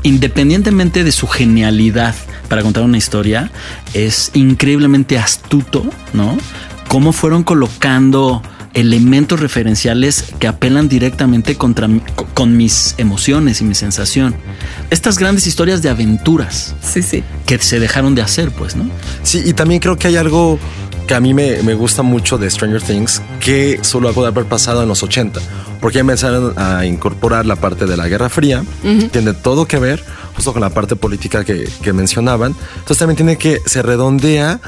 independientemente 0.03 1.05
de 1.05 1.13
su 1.13 1.27
genialidad 1.27 2.15
para 2.51 2.61
contar 2.61 2.83
una 2.83 2.99
historia, 2.99 3.51
es 3.95 4.31
increíblemente 4.35 5.19
astuto, 5.19 5.87
¿no? 6.13 6.37
Cómo 6.89 7.13
fueron 7.13 7.43
colocando 7.43 8.43
elementos 8.75 9.39
referenciales 9.41 10.25
que 10.41 10.49
apelan 10.49 10.89
directamente 10.89 11.57
contra 11.57 11.89
con 12.35 12.57
mis 12.57 12.95
emociones 12.99 13.61
y 13.61 13.65
mi 13.65 13.75
sensación. 13.75 14.35
Estas 14.91 15.19
grandes 15.19 15.47
historias 15.47 15.81
de 15.83 15.91
aventuras 15.91 16.75
Sí, 16.83 17.03
sí. 17.03 17.23
que 17.47 17.59
se 17.59 17.79
dejaron 17.79 18.15
de 18.17 18.23
hacer, 18.23 18.51
pues, 18.51 18.75
¿no? 18.75 18.89
Sí, 19.23 19.43
y 19.45 19.53
también 19.53 19.81
creo 19.81 19.97
que 19.97 20.09
hay 20.09 20.17
algo 20.17 20.59
que 21.07 21.15
a 21.15 21.21
mí 21.21 21.35
me, 21.35 21.63
me 21.63 21.75
gusta 21.75 22.03
mucho 22.03 22.37
de 22.39 22.51
Stranger 22.51 22.83
Things 22.83 23.23
que 23.39 23.79
solo 23.83 24.13
puede 24.13 24.29
haber 24.29 24.47
pasado 24.47 24.83
en 24.83 24.89
los 24.89 25.03
80, 25.03 25.39
porque 25.81 25.97
ya 25.97 26.01
empezaron 26.01 26.55
a 26.57 26.85
incorporar 26.87 27.45
la 27.47 27.57
parte 27.57 27.87
de 27.87 27.97
la 27.97 28.09
Guerra 28.09 28.29
Fría, 28.31 28.65
tiene 29.13 29.35
todo 29.35 29.67
que 29.67 29.79
ver 29.79 30.03
justo 30.35 30.53
con 30.53 30.63
la 30.63 30.71
parte 30.71 30.97
política 30.97 31.45
que, 31.45 31.69
que 31.83 31.93
mencionaban, 31.93 32.57
entonces 32.79 32.99
también 32.99 33.17
tiene 33.17 33.37
que, 33.37 33.61
se 33.67 33.83
redondea 33.83 34.61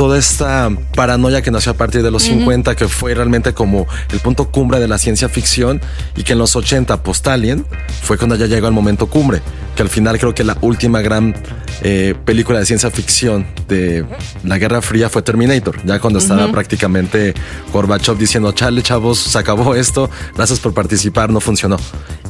toda 0.00 0.16
esta 0.16 0.70
paranoia 0.96 1.42
que 1.42 1.50
nació 1.50 1.72
a 1.72 1.74
partir 1.74 2.02
de 2.02 2.10
los 2.10 2.22
50, 2.22 2.74
que 2.74 2.88
fue 2.88 3.12
realmente 3.12 3.52
como 3.52 3.86
el 4.10 4.20
punto 4.20 4.50
cumbre 4.50 4.80
de 4.80 4.88
la 4.88 4.96
ciencia 4.96 5.28
ficción 5.28 5.78
y 6.16 6.22
que 6.22 6.32
en 6.32 6.38
los 6.38 6.56
80 6.56 7.02
post-Alien 7.02 7.66
fue 8.00 8.16
cuando 8.16 8.34
ya 8.34 8.46
llegó 8.46 8.66
el 8.66 8.72
momento 8.72 9.08
cumbre, 9.08 9.42
que 9.76 9.82
al 9.82 9.90
final 9.90 10.18
creo 10.18 10.34
que 10.34 10.42
la 10.42 10.56
última 10.62 11.02
gran 11.02 11.34
eh, 11.82 12.14
película 12.24 12.60
de 12.60 12.64
ciencia 12.64 12.90
ficción 12.90 13.46
de 13.68 14.06
la 14.42 14.56
Guerra 14.56 14.80
Fría 14.80 15.10
fue 15.10 15.20
Terminator, 15.20 15.84
ya 15.84 15.98
cuando 15.98 16.18
estaba 16.18 16.50
prácticamente 16.50 17.34
Gorbachev 17.70 18.16
diciendo, 18.16 18.52
chale 18.52 18.82
chavos, 18.82 19.18
se 19.18 19.38
acabó 19.38 19.74
esto, 19.74 20.08
gracias 20.34 20.60
por 20.60 20.72
participar, 20.72 21.28
no 21.28 21.40
funcionó. 21.40 21.76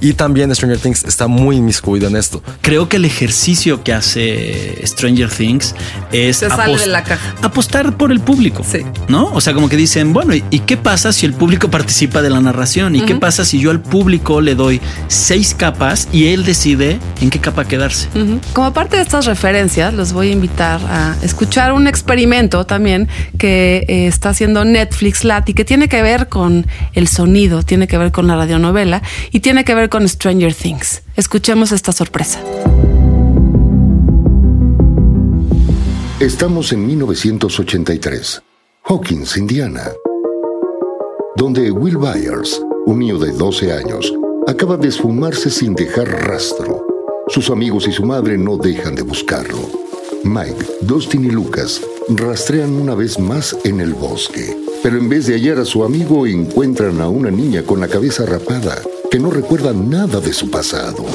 Y 0.00 0.14
también 0.14 0.52
Stranger 0.54 0.78
Things 0.78 1.04
está 1.04 1.26
muy 1.26 1.56
inmiscuido 1.56 2.08
en 2.08 2.16
esto. 2.16 2.42
Creo 2.62 2.88
que 2.88 2.96
el 2.96 3.04
ejercicio 3.04 3.84
que 3.84 3.92
hace 3.92 4.80
Stranger 4.86 5.30
Things 5.30 5.74
es 6.10 6.38
Se 6.38 6.48
sale 6.48 6.78
de 6.78 6.86
la 6.86 7.04
caja. 7.04 7.34
Apostar 7.60 7.94
por 7.98 8.10
el 8.10 8.20
público, 8.20 8.64
Sí. 8.64 8.78
¿no? 9.08 9.26
O 9.34 9.40
sea, 9.42 9.52
como 9.52 9.68
que 9.68 9.76
dicen, 9.76 10.14
bueno, 10.14 10.34
¿y, 10.34 10.60
qué 10.60 10.78
pasa 10.78 11.12
si 11.12 11.26
el 11.26 11.34
público 11.34 11.70
participa 11.70 12.22
de 12.22 12.30
la 12.30 12.40
narración? 12.40 12.96
¿Y 12.96 13.02
qué 13.02 13.16
pasa 13.16 13.44
si 13.44 13.60
yo 13.60 13.70
al 13.70 13.82
público 13.82 14.40
le 14.40 14.54
doy 14.54 14.80
seis 15.08 15.54
capas 15.54 16.08
y 16.10 16.28
él 16.28 16.46
decide 16.46 16.98
en 17.20 17.28
qué 17.28 17.38
capa 17.38 17.66
quedarse? 17.66 18.08
Como 18.54 18.72
parte 18.72 18.96
de 18.96 19.02
estas 19.02 19.26
referencias, 19.26 19.92
los 19.92 20.14
voy 20.14 20.30
a 20.30 20.32
invitar 20.32 20.80
a 20.88 21.16
escuchar 21.22 21.74
un 21.74 21.86
experimento 21.86 22.64
también 22.64 23.08
que 23.36 23.84
eh, 23.88 24.06
está 24.06 24.30
haciendo 24.30 24.64
Netflix 24.64 25.24
Lat 25.24 25.46
y 25.50 25.52
que 25.52 25.66
tiene 25.66 25.86
que 25.88 26.00
ver 26.00 26.30
con 26.30 26.66
el 26.94 27.08
sonido, 27.08 27.62
tiene 27.62 27.86
que 27.86 27.98
ver 27.98 28.10
con 28.10 28.26
la 28.26 28.36
radionovela 28.36 29.02
y 29.32 29.40
tiene 29.40 29.64
que 29.64 29.74
ver 29.74 29.90
con 29.90 30.08
Stranger 30.08 30.54
Things. 30.54 31.02
Escuchemos 31.14 31.72
esta 31.72 31.92
sorpresa. 31.92 32.40
Estamos 36.20 36.70
en 36.74 36.86
1983, 36.86 38.42
Hawkins, 38.84 39.38
Indiana, 39.38 39.90
donde 41.34 41.70
Will 41.70 41.96
Byers, 41.96 42.60
un 42.84 42.98
niño 42.98 43.18
de 43.18 43.32
12 43.32 43.72
años, 43.72 44.12
acaba 44.46 44.76
de 44.76 44.88
esfumarse 44.88 45.48
sin 45.48 45.74
dejar 45.74 46.08
rastro. 46.28 46.86
Sus 47.28 47.48
amigos 47.48 47.88
y 47.88 47.92
su 47.92 48.04
madre 48.04 48.36
no 48.36 48.58
dejan 48.58 48.96
de 48.96 49.00
buscarlo. 49.00 49.70
Mike, 50.22 50.62
Dustin 50.82 51.24
y 51.24 51.30
Lucas 51.30 51.80
rastrean 52.10 52.74
una 52.74 52.94
vez 52.94 53.18
más 53.18 53.56
en 53.64 53.80
el 53.80 53.94
bosque, 53.94 54.54
pero 54.82 54.98
en 54.98 55.08
vez 55.08 55.26
de 55.26 55.36
hallar 55.36 55.58
a 55.60 55.64
su 55.64 55.84
amigo 55.84 56.26
encuentran 56.26 57.00
a 57.00 57.08
una 57.08 57.30
niña 57.30 57.62
con 57.62 57.80
la 57.80 57.88
cabeza 57.88 58.26
rapada 58.26 58.82
que 59.10 59.18
no 59.18 59.30
recuerda 59.30 59.72
nada 59.72 60.20
de 60.20 60.34
su 60.34 60.50
pasado. 60.50 61.06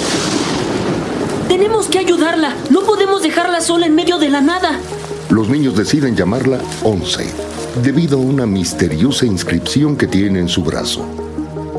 Tenemos 1.47 1.87
que 1.87 1.99
ayudarla. 1.99 2.55
No 2.69 2.81
podemos 2.81 3.21
dejarla 3.21 3.61
sola 3.61 3.85
en 3.85 3.95
medio 3.95 4.17
de 4.17 4.29
la 4.29 4.41
nada. 4.41 4.79
Los 5.29 5.47
niños 5.47 5.75
deciden 5.75 6.15
llamarla 6.15 6.59
Once, 6.83 7.25
debido 7.83 8.17
a 8.17 8.21
una 8.21 8.45
misteriosa 8.45 9.25
inscripción 9.25 9.95
que 9.95 10.07
tiene 10.07 10.39
en 10.39 10.49
su 10.49 10.63
brazo. 10.63 11.05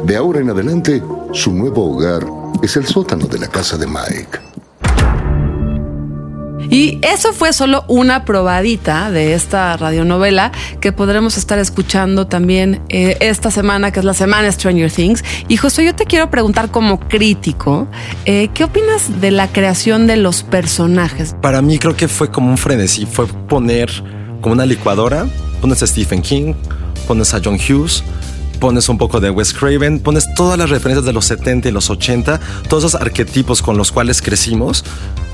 De 0.04 0.16
ahora 0.16 0.40
en 0.40 0.50
adelante, 0.50 1.02
su 1.32 1.52
nuevo 1.52 1.85
hogar 1.92 2.26
es 2.62 2.76
el 2.76 2.87
sótano 2.87 3.26
de 3.26 3.38
la 3.38 3.49
casa 3.49 3.76
de 3.76 3.87
Mike. 3.87 4.46
Y 6.70 6.99
eso 7.02 7.32
fue 7.32 7.52
solo 7.52 7.85
una 7.88 8.25
probadita 8.25 9.11
de 9.11 9.35
esta 9.35 9.76
radionovela 9.76 10.52
que 10.80 10.92
podremos 10.92 11.37
estar 11.37 11.58
escuchando 11.58 12.26
también 12.26 12.82
eh, 12.88 13.16
esta 13.20 13.50
semana, 13.50 13.92
que 13.92 14.00
es 14.00 14.04
la 14.04 14.14
semana 14.14 14.50
Stranger 14.50 14.90
Things. 14.90 15.25
Y 15.49 15.56
José, 15.56 15.85
yo 15.85 15.94
te 15.94 16.06
quiero 16.06 16.30
preguntar 16.30 16.70
como 16.70 17.00
crítico, 17.00 17.87
eh, 18.25 18.49
¿qué 18.54 18.64
opinas 18.64 19.20
de 19.20 19.30
la 19.30 19.49
creación 19.49 20.06
de 20.06 20.16
los 20.16 20.42
personajes? 20.42 21.35
Para 21.40 21.62
mí 21.62 21.78
creo 21.78 21.96
que 21.96 22.08
fue 22.08 22.30
como 22.30 22.50
un 22.50 22.58
frenesí, 22.58 23.06
fue 23.06 23.26
poner 23.26 23.90
como 24.40 24.54
una 24.54 24.66
licuadora, 24.66 25.26
pones 25.61 25.82
a 25.82 25.87
Stephen 25.87 26.23
King, 26.23 26.54
pones 27.06 27.35
a 27.35 27.40
John 27.42 27.56
Hughes, 27.56 28.02
pones 28.56 28.88
un 28.88 28.98
poco 28.98 29.20
de 29.20 29.30
Wes 29.30 29.52
Craven, 29.52 30.00
pones 30.00 30.26
todas 30.34 30.58
las 30.58 30.70
referencias 30.70 31.04
de 31.04 31.12
los 31.12 31.25
70 31.26 31.68
y 31.68 31.72
los 31.72 31.90
80, 31.90 32.40
todos 32.68 32.84
esos 32.84 33.00
arquetipos 33.00 33.62
con 33.62 33.76
los 33.76 33.92
cuales 33.92 34.22
crecimos, 34.22 34.84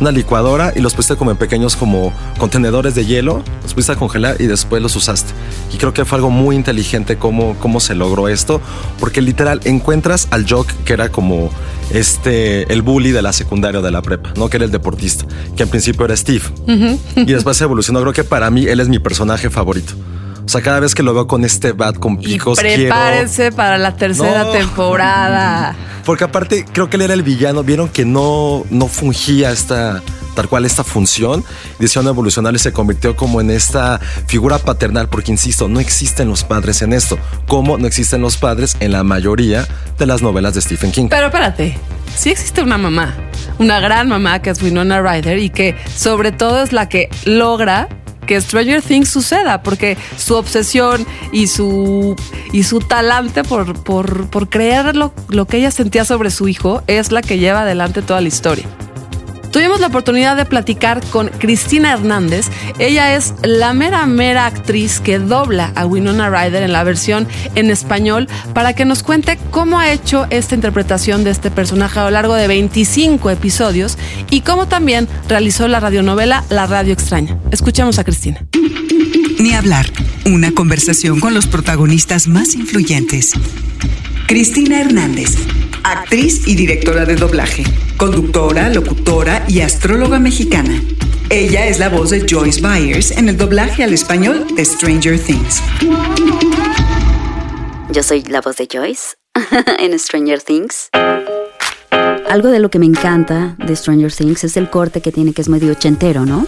una 0.01 0.11
licuadora 0.11 0.73
y 0.75 0.81
los 0.81 0.95
pusiste 0.95 1.17
como 1.17 1.31
en 1.31 1.37
pequeños 1.37 1.77
como 1.77 2.13
contenedores 2.39 2.95
de 2.95 3.07
hielo, 3.07 3.43
los 3.63 3.75
pusiste 3.75 3.93
a 3.93 3.97
congelar 3.97 4.37
y 4.41 4.47
después 4.47 4.83
los 4.83 4.97
usaste. 4.97 5.33
Y 5.73 5.77
creo 5.79 5.95
que 5.95 6.05
fue 6.05 6.17
algo 6.17 6.31
muy 6.31 6.57
inteligente 6.57 7.17
cómo, 7.17 7.57
cómo 7.61 7.81
se 7.81 7.95
logró 7.95 8.29
esto, 8.29 8.61
porque 8.99 9.21
literal 9.21 9.61
encuentras 9.65 10.29
al 10.31 10.49
Jock 10.49 10.69
que 10.85 10.93
era 10.93 11.11
como 11.11 11.51
este, 11.93 12.73
el 12.73 12.83
bully 12.83 13.13
de 13.13 13.23
la 13.23 13.33
secundaria 13.33 13.81
o 13.81 13.83
de 13.83 13.91
la 13.91 14.03
prepa, 14.03 14.33
¿no? 14.37 14.49
Que 14.49 14.57
era 14.57 14.67
el 14.67 14.73
deportista, 14.73 15.27
que 15.57 15.63
en 15.63 15.69
principio 15.69 16.05
era 16.05 16.17
Steve. 16.17 16.43
Y 17.17 17.33
después 17.33 17.57
se 17.57 17.65
evolucionó. 17.65 18.01
Creo 18.01 18.13
que 18.13 18.25
para 18.25 18.51
mí 18.51 18.67
él 18.67 18.81
es 18.81 18.89
mi 18.89 18.99
personaje 18.99 19.51
favorito. 19.51 19.95
O 20.45 20.49
sea, 20.49 20.61
cada 20.61 20.81
vez 20.81 20.95
que 20.95 21.03
lo 21.03 21.15
veo 21.15 21.27
con 21.27 21.45
este 21.45 21.73
bat 21.73 21.97
con 21.99 22.15
Y 22.21 22.25
picos, 22.25 22.59
quiero... 22.59 22.83
prepárense 22.83 23.53
para 23.53 23.79
la 23.79 23.97
tercera 23.97 24.45
No. 24.45 24.51
temporada. 24.51 25.75
Porque 26.05 26.25
aparte 26.25 26.65
creo 26.73 26.91
que 26.91 26.97
él 26.97 27.03
era 27.03 27.15
el 27.15 27.23
villano. 27.23 27.63
Vieron 27.63 27.89
que 27.89 28.05
no, 28.05 28.65
no 28.71 28.89
fungía 28.89 29.53
esta 29.53 30.03
tal 30.35 30.49
cual 30.49 30.65
esta 30.65 30.83
función. 30.83 31.45
Decidieron 31.79 32.09
evolucionar 32.13 32.55
y 32.55 32.59
se 32.59 32.73
convirtió 32.73 33.15
como 33.15 33.41
en 33.41 33.51
esta 33.51 34.01
figura 34.27 34.59
paternal. 34.59 35.09
Porque 35.09 35.31
insisto, 35.31 35.69
no 35.69 35.79
existen 35.79 36.29
los 36.29 36.43
padres 36.43 36.83
en 36.83 36.93
esto. 36.93 37.19
Como 37.47 37.79
no 37.79 37.87
existen 37.87 38.21
los 38.21 38.37
padres 38.37 38.77
en 38.81 38.91
la 38.93 39.05
mayoría 39.05 39.67
de 39.99 40.07
las 40.07 40.23
novelas 40.23 40.55
de 40.55 40.61
Stephen 40.63 40.91
King. 40.91 41.07
Pero 41.09 41.27
espérate, 41.27 41.79
sí 42.17 42.31
existe 42.31 42.63
una 42.63 42.79
mamá, 42.79 43.15
una 43.61 43.79
gran 43.79 44.09
mamá 44.09 44.43
que 44.43 44.51
es 44.51 44.61
Winona 44.61 45.01
Ryder 45.03 45.39
y 45.39 45.51
que 45.51 45.77
sobre 45.95 46.33
todo 46.33 46.63
es 46.65 46.73
la 46.73 46.89
que 46.89 47.09
logra 47.27 47.89
que 48.27 48.41
Stranger 48.41 48.83
Things 48.83 49.09
suceda, 49.09 49.63
porque 49.63 49.97
su 50.17 50.35
obsesión 50.35 51.07
y 51.33 51.47
su, 51.47 52.17
y 52.53 52.63
su 52.65 52.81
talante 52.81 53.45
por, 53.45 53.75
por, 53.83 54.29
por 54.29 54.49
creer 54.49 54.97
lo, 54.97 55.13
lo 55.29 55.47
que 55.47 55.59
ella 55.59 55.71
sentía 55.71 56.05
sobre 56.05 56.31
su 56.31 56.49
hijo 56.49 56.83
es 56.87 57.13
la 57.13 57.23
que 57.23 57.39
lleva 57.39 57.63
adelante 57.63 58.03
toda 58.03 58.21
la 58.21 58.29
historia. 58.29 58.67
Tuvimos 59.53 59.81
la 59.81 59.89
oportunidad 59.89 60.35
de 60.35 60.47
platicar 60.47 61.05
con 61.11 61.29
Cristina 61.29 61.93
Hernández. 61.93 62.47
Ella 62.79 63.15
es 63.15 63.35
la 63.43 63.75
mera, 63.75 64.07
mera 64.07 64.47
actriz 64.47 64.99
que 64.99 65.19
dobla 65.19 65.73
a 65.75 65.85
Winona 65.85 66.31
Ryder 66.31 66.63
en 66.63 66.73
la 66.73 66.83
versión 66.85 67.29
en 67.55 67.71
español 67.71 68.29
para 68.55 68.73
que 68.73 68.87
nos 68.87 69.03
cuente 69.03 69.39
cómo 69.51 69.79
ha 69.79 69.93
hecho 69.93 70.27
esta 70.31 70.55
interpretación 70.55 71.23
de 71.23 71.31
este 71.31 71.51
personaje 71.51 72.01
a 72.01 72.05
lo 72.05 72.11
largo 72.11 72.35
de 72.35 72.49
25 72.49 73.29
episodios 73.29 73.99
y 74.31 74.41
cómo 74.41 74.69
también 74.69 75.07
realizó 75.29 75.69
la 75.69 75.81
radionovela 75.81 76.45
La 76.49 76.67
Radio 76.67 76.95
Extraña. 76.95 77.37
Escuchemos 77.51 77.99
a 77.99 78.05
Cristina. 78.05 78.43
Ni 79.39 79.53
hablar. 79.53 79.87
Una 80.25 80.53
conversación 80.53 81.21
con 81.21 81.35
los 81.35 81.47
protagonistas 81.47 82.27
más 82.27 82.55
influyentes. 82.55 83.33
Cristina 84.29 84.81
Hernández, 84.81 85.37
actriz 85.85 86.47
y 86.47 86.55
directora 86.55 87.05
de 87.05 87.17
doblaje, 87.17 87.65
conductora, 87.97 88.69
locutora 88.71 89.45
y 89.49 89.61
astróloga 89.61 90.19
mexicana. 90.19 90.83
Ella 91.31 91.67
es 91.67 91.79
la 91.79 91.89
voz 91.89 92.11
de 92.11 92.27
Joyce 92.29 92.61
Byers 92.61 93.11
en 93.13 93.29
el 93.29 93.37
doblaje 93.37 93.83
al 93.83 93.93
español 93.93 94.47
de 94.55 94.65
Stranger 94.65 95.19
Things. 95.19 95.63
Yo 97.91 98.03
soy 98.03 98.23
la 98.25 98.41
voz 98.41 98.57
de 98.57 98.69
Joyce 98.71 99.17
en 99.79 99.99
Stranger 99.99 100.43
Things. 100.43 100.89
Algo 102.29 102.49
de 102.49 102.61
lo 102.61 102.71
que 102.71 102.79
me 102.79 102.87
encanta 102.87 103.57
de 103.59 103.77
Stranger 103.77 104.13
Things 104.13 104.45
es 104.45 104.57
el 104.57 104.71
corte 104.71 105.01
que 105.01 105.13
tiene, 105.13 105.33
que 105.33 105.43
es 105.43 105.49
medio 105.49 105.73
ochentero, 105.73 106.25
¿no? 106.25 106.47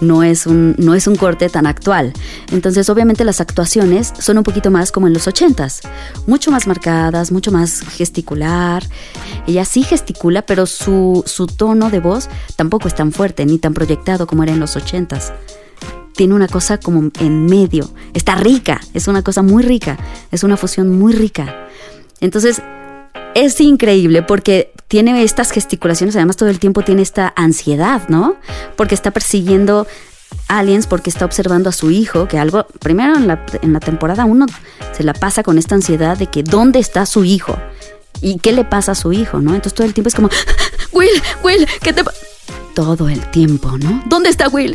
No 0.00 0.22
es 0.22 0.46
un, 0.46 0.74
no 0.78 0.94
es 0.94 1.06
un 1.06 1.16
corte 1.16 1.48
tan 1.48 1.66
actual. 1.66 2.12
Entonces, 2.50 2.88
obviamente 2.88 3.24
las 3.24 3.40
actuaciones 3.40 4.12
son 4.18 4.38
un 4.38 4.44
poquito 4.44 4.70
más 4.70 4.92
como 4.92 5.06
en 5.06 5.12
los 5.12 5.26
ochentas, 5.26 5.80
mucho 6.26 6.50
más 6.50 6.66
marcadas, 6.66 7.32
mucho 7.32 7.52
más 7.52 7.80
gesticular. 7.80 8.82
Ella 9.46 9.64
sí 9.64 9.82
gesticula, 9.82 10.42
pero 10.42 10.66
su, 10.66 11.22
su 11.26 11.46
tono 11.46 11.90
de 11.90 12.00
voz 12.00 12.28
tampoco 12.56 12.88
es 12.88 12.94
tan 12.94 13.12
fuerte 13.12 13.46
ni 13.46 13.58
tan 13.58 13.74
proyectado 13.74 14.26
como 14.26 14.42
era 14.42 14.52
en 14.52 14.60
los 14.60 14.76
ochentas 14.76 15.32
tiene 16.16 16.34
una 16.34 16.48
cosa 16.48 16.76
como 16.76 17.10
en 17.18 17.46
medio. 17.46 17.88
Está 18.12 18.34
rica, 18.34 18.82
es 18.92 19.08
una 19.08 19.22
cosa 19.22 19.40
muy 19.40 19.62
rica, 19.62 19.96
es 20.30 20.44
una 20.44 20.58
fusión 20.58 20.98
muy 20.98 21.14
rica. 21.14 21.66
Entonces, 22.20 22.60
es 23.34 23.60
increíble 23.60 24.22
porque 24.22 24.72
tiene 24.88 25.22
estas 25.22 25.50
gesticulaciones, 25.50 26.16
además 26.16 26.36
todo 26.36 26.48
el 26.48 26.58
tiempo 26.58 26.82
tiene 26.82 27.02
esta 27.02 27.32
ansiedad, 27.36 28.08
¿no? 28.08 28.36
Porque 28.76 28.94
está 28.94 29.10
persiguiendo 29.10 29.86
aliens, 30.48 30.86
porque 30.86 31.10
está 31.10 31.24
observando 31.24 31.70
a 31.70 31.72
su 31.72 31.90
hijo, 31.90 32.26
que 32.28 32.38
algo, 32.38 32.66
primero 32.80 33.16
en 33.16 33.26
la, 33.26 33.44
en 33.62 33.72
la 33.72 33.80
temporada 33.80 34.24
uno 34.24 34.46
se 34.92 35.04
la 35.04 35.14
pasa 35.14 35.42
con 35.42 35.58
esta 35.58 35.74
ansiedad 35.74 36.16
de 36.16 36.26
que 36.26 36.42
dónde 36.42 36.78
está 36.78 37.06
su 37.06 37.24
hijo 37.24 37.56
y 38.20 38.38
qué 38.38 38.52
le 38.52 38.64
pasa 38.64 38.92
a 38.92 38.94
su 38.94 39.12
hijo, 39.12 39.40
¿no? 39.40 39.50
Entonces 39.54 39.74
todo 39.74 39.86
el 39.86 39.94
tiempo 39.94 40.08
es 40.08 40.14
como, 40.14 40.28
Will, 40.92 41.22
Will, 41.44 41.66
¿qué 41.82 41.92
te 41.92 42.04
pasa? 42.04 42.18
Todo 42.74 43.08
el 43.08 43.20
tiempo, 43.30 43.78
¿no? 43.78 44.02
¿Dónde 44.06 44.30
está 44.30 44.48
Will? 44.48 44.74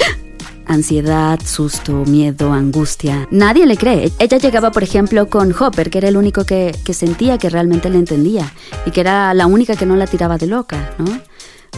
Ansiedad, 0.67 1.39
susto, 1.45 2.03
miedo, 2.05 2.53
angustia. 2.53 3.27
Nadie 3.31 3.65
le 3.65 3.77
cree. 3.77 4.11
Ella 4.19 4.37
llegaba, 4.37 4.71
por 4.71 4.83
ejemplo, 4.83 5.27
con 5.29 5.53
Hopper, 5.57 5.89
que 5.89 5.99
era 5.99 6.09
el 6.09 6.17
único 6.17 6.45
que, 6.45 6.75
que 6.83 6.93
sentía 6.93 7.37
que 7.37 7.49
realmente 7.49 7.89
le 7.89 7.97
entendía 7.97 8.51
y 8.85 8.91
que 8.91 9.01
era 9.01 9.33
la 9.33 9.47
única 9.47 9.75
que 9.75 9.85
no 9.85 9.95
la 9.95 10.07
tiraba 10.07 10.37
de 10.37 10.47
loca, 10.47 10.93
¿no? 10.97 11.05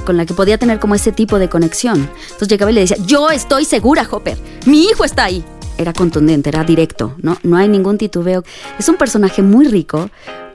con 0.05 0.15
la 0.15 0.25
que 0.25 0.33
podía 0.33 0.57
tener 0.57 0.79
como 0.79 0.95
ese 0.95 1.11
tipo 1.11 1.39
de 1.39 1.49
conexión. 1.49 2.09
Entonces 2.23 2.47
llegaba 2.47 2.71
y 2.71 2.75
le 2.75 2.81
decía, 2.81 2.97
yo 3.05 3.29
estoy 3.29 3.65
segura, 3.65 4.07
Hopper, 4.09 4.37
mi 4.65 4.85
hijo 4.85 5.03
está 5.03 5.25
ahí. 5.25 5.43
Era 5.77 5.93
contundente, 5.93 6.49
era 6.49 6.63
directo, 6.63 7.15
¿no? 7.21 7.37
No 7.43 7.57
hay 7.57 7.67
ningún 7.67 7.97
titubeo. 7.97 8.43
Es 8.79 8.89
un 8.89 8.95
personaje 8.95 9.43
muy 9.43 9.67
rico 9.67 10.09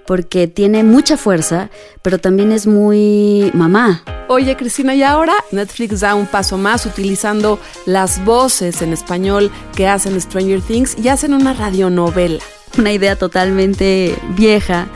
porque 0.07 0.49
tiene 0.49 0.85
mucha 0.85 1.17
fuerza, 1.17 1.71
pero 2.03 2.19
también 2.19 2.53
es 2.53 2.67
muy 2.67 3.51
mamá. 3.55 4.03
Oye, 4.29 4.57
Cristina, 4.57 4.95
y 4.95 5.03
ahora 5.03 5.35
Netflix 5.51 6.01
da 6.01 6.15
un 6.15 6.27
paso 6.27 6.57
más 6.57 6.87
utilizando 6.87 7.59
las 7.87 8.25
voces 8.25 8.83
en 8.83 8.93
español 8.93 9.51
que 9.77 9.87
hacen 9.89 10.21
Stranger 10.21 10.61
Things 10.61 10.97
y 10.99 11.09
hacen 11.09 11.35
una 11.35 11.53
radionovela. 11.53 12.43
Una 12.79 12.93
idea 12.93 13.17
totalmente 13.17 14.17
vieja 14.31 14.89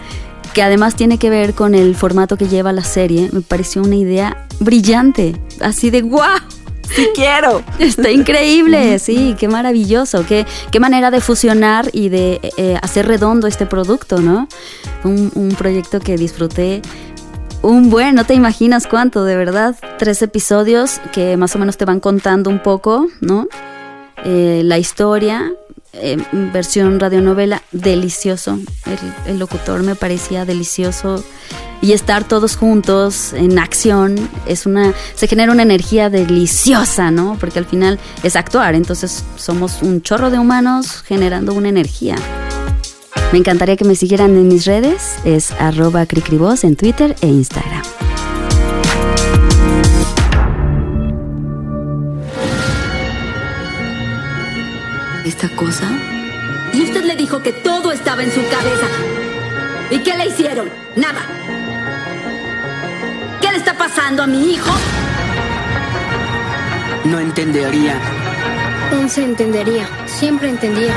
que 0.55 0.63
además 0.63 0.97
tiene 0.97 1.19
que 1.19 1.29
ver 1.29 1.53
con 1.53 1.75
el 1.75 1.95
formato 1.95 2.39
que 2.39 2.49
lleva 2.49 2.73
la 2.73 2.85
serie. 2.85 3.29
Me 3.33 3.43
pareció 3.43 3.83
una 3.83 3.97
idea 3.97 4.47
brillante, 4.59 5.37
así 5.61 5.91
de 5.91 6.01
guau. 6.01 6.56
Sí 6.95 7.09
quiero. 7.15 7.63
Está 7.79 8.11
increíble, 8.11 8.99
sí, 8.99 9.35
qué 9.39 9.49
maravilloso, 9.49 10.25
qué, 10.27 10.47
qué 10.71 10.81
manera 10.81 11.11
de 11.11 11.21
fusionar 11.21 11.89
y 11.93 12.09
de 12.09 12.41
eh, 12.57 12.79
hacer 12.83 13.07
redondo 13.07 13.47
este 13.47 13.67
producto, 13.67 14.21
¿no? 14.21 14.49
Un, 15.05 15.31
un 15.35 15.49
proyecto 15.51 16.01
que 16.01 16.17
disfruté 16.17 16.83
un 17.63 17.91
buen, 17.91 18.15
no 18.15 18.25
te 18.25 18.35
imaginas 18.35 18.87
cuánto, 18.87 19.25
de 19.25 19.37
verdad. 19.37 19.75
Tres 19.99 20.23
episodios 20.23 21.01
que 21.13 21.37
más 21.37 21.57
o 21.57 21.59
menos 21.59 21.77
te 21.77 21.85
van 21.85 22.01
contando 22.01 22.49
un 22.49 22.63
poco, 22.63 23.09
¿no? 23.21 23.49
Eh, 24.25 24.63
la 24.65 24.79
historia, 24.79 25.53
eh, 26.01 26.17
versión 26.53 27.01
radionovela, 27.01 27.63
delicioso. 27.73 28.59
El, 29.27 29.39
locutor 29.39 29.83
me 29.83 29.95
parecía 29.95 30.45
delicioso. 30.45 31.25
Y 31.83 31.93
estar 31.93 32.27
todos 32.27 32.57
juntos 32.57 33.35
en 33.35 33.59
acción 33.59 34.17
es 34.47 34.65
una. 34.67 34.95
se 35.15 35.29
genera 35.29 35.53
una 35.53 35.63
energía 35.63 36.09
deliciosa, 36.09 37.11
¿no? 37.11 37.37
Porque 37.39 37.59
al 37.59 37.67
final 37.67 37.99
es 38.23 38.35
actuar. 38.35 38.75
Entonces 38.75 39.25
somos 39.37 39.83
un 39.83 40.01
chorro 40.03 40.31
de 40.31 40.39
humanos 40.39 41.03
generando 41.03 41.53
una 41.53 41.69
energía. 41.69 42.17
Me 43.33 43.39
encantaría 43.39 43.77
que 43.77 43.85
me 43.85 43.95
siguieran 43.95 44.37
en 44.37 44.49
mis 44.49 44.65
redes. 44.65 45.17
Es 45.25 45.53
arroba 45.53 46.07
cricrivoz 46.07 46.65
en 46.65 46.77
Twitter 46.77 47.15
e 47.21 47.27
Instagram. 47.27 47.96
¿Esta 55.27 55.49
cosa? 55.49 55.91
Y 56.73 56.83
usted 56.85 57.03
le 57.03 57.17
dijo 57.17 57.43
que 57.43 57.51
todo 57.51 57.91
estaba 57.91 58.23
en 58.23 58.31
su 58.31 58.41
cabeza. 58.43 58.87
¿Y 59.91 59.99
qué 59.99 60.17
le 60.17 60.27
hicieron? 60.27 60.71
Nada. 60.95 61.19
¿Qué 63.41 63.51
le 63.51 63.57
está 63.57 63.77
pasando 63.77 64.23
a 64.23 64.29
mi 64.29 64.53
hijo? 64.53 64.73
No 67.07 67.19
entendería. 67.19 67.99
Él 68.93 69.11
se 69.11 69.25
entendería. 69.25 69.89
Siempre 70.07 70.49
entendía. 70.49 70.95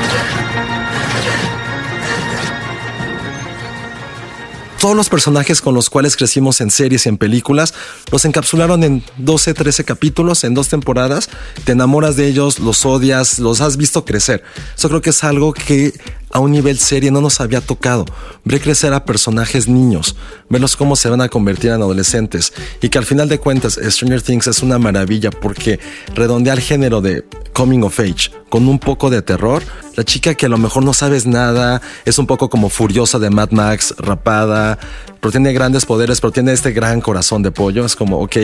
Todos 4.80 4.96
los 4.96 5.10
personajes 5.10 5.60
con 5.60 5.74
los 5.74 5.90
cuales 5.90 6.16
crecimos 6.16 6.62
en 6.62 6.70
series 6.70 7.04
y 7.04 7.10
en 7.10 7.18
películas 7.18 7.74
los 8.10 8.24
encapsularon 8.24 8.82
en 8.82 9.04
12, 9.18 9.52
13 9.52 9.84
capítulos, 9.84 10.42
en 10.42 10.54
dos 10.54 10.68
temporadas. 10.68 11.28
Te 11.64 11.72
enamoras 11.72 12.16
de 12.16 12.26
ellos, 12.26 12.58
los 12.58 12.86
odias, 12.86 13.38
los 13.38 13.60
has 13.60 13.76
visto 13.76 14.06
crecer. 14.06 14.42
Eso 14.74 14.88
creo 14.88 15.02
que 15.02 15.10
es 15.10 15.22
algo 15.22 15.52
que 15.52 15.92
a 16.32 16.38
un 16.38 16.52
nivel 16.52 16.78
serie 16.78 17.10
no 17.10 17.20
nos 17.20 17.40
había 17.40 17.60
tocado. 17.60 18.04
Ver 18.44 18.60
crecer 18.60 18.92
a 18.92 19.04
personajes 19.04 19.68
niños, 19.68 20.16
verlos 20.48 20.76
cómo 20.76 20.96
se 20.96 21.08
van 21.08 21.20
a 21.20 21.28
convertir 21.28 21.70
en 21.70 21.82
adolescentes 21.82 22.52
y 22.80 22.88
que 22.88 22.98
al 22.98 23.04
final 23.04 23.28
de 23.28 23.38
cuentas 23.38 23.78
Stranger 23.82 24.22
Things 24.22 24.46
es 24.46 24.62
una 24.62 24.78
maravilla 24.78 25.30
porque 25.30 25.80
redondea 26.14 26.54
el 26.54 26.60
género 26.60 27.00
de 27.00 27.24
coming 27.52 27.82
of 27.82 27.98
age 28.00 28.30
con 28.48 28.68
un 28.68 28.78
poco 28.78 29.10
de 29.10 29.22
terror. 29.22 29.62
La 29.96 30.04
chica 30.04 30.34
que 30.34 30.46
a 30.46 30.48
lo 30.48 30.58
mejor 30.58 30.84
no 30.84 30.92
sabes 30.92 31.26
nada, 31.26 31.82
es 32.04 32.18
un 32.18 32.26
poco 32.26 32.48
como 32.48 32.70
furiosa 32.70 33.18
de 33.18 33.30
Mad 33.30 33.50
Max, 33.50 33.94
rapada, 33.98 34.78
pero 35.20 35.32
tiene 35.32 35.52
grandes 35.52 35.86
poderes, 35.86 36.20
pero 36.20 36.32
tiene 36.32 36.52
este 36.52 36.72
gran 36.72 37.00
corazón 37.00 37.42
de 37.42 37.50
pollo. 37.50 37.84
Es 37.84 37.96
como, 37.96 38.18
ok, 38.18 38.36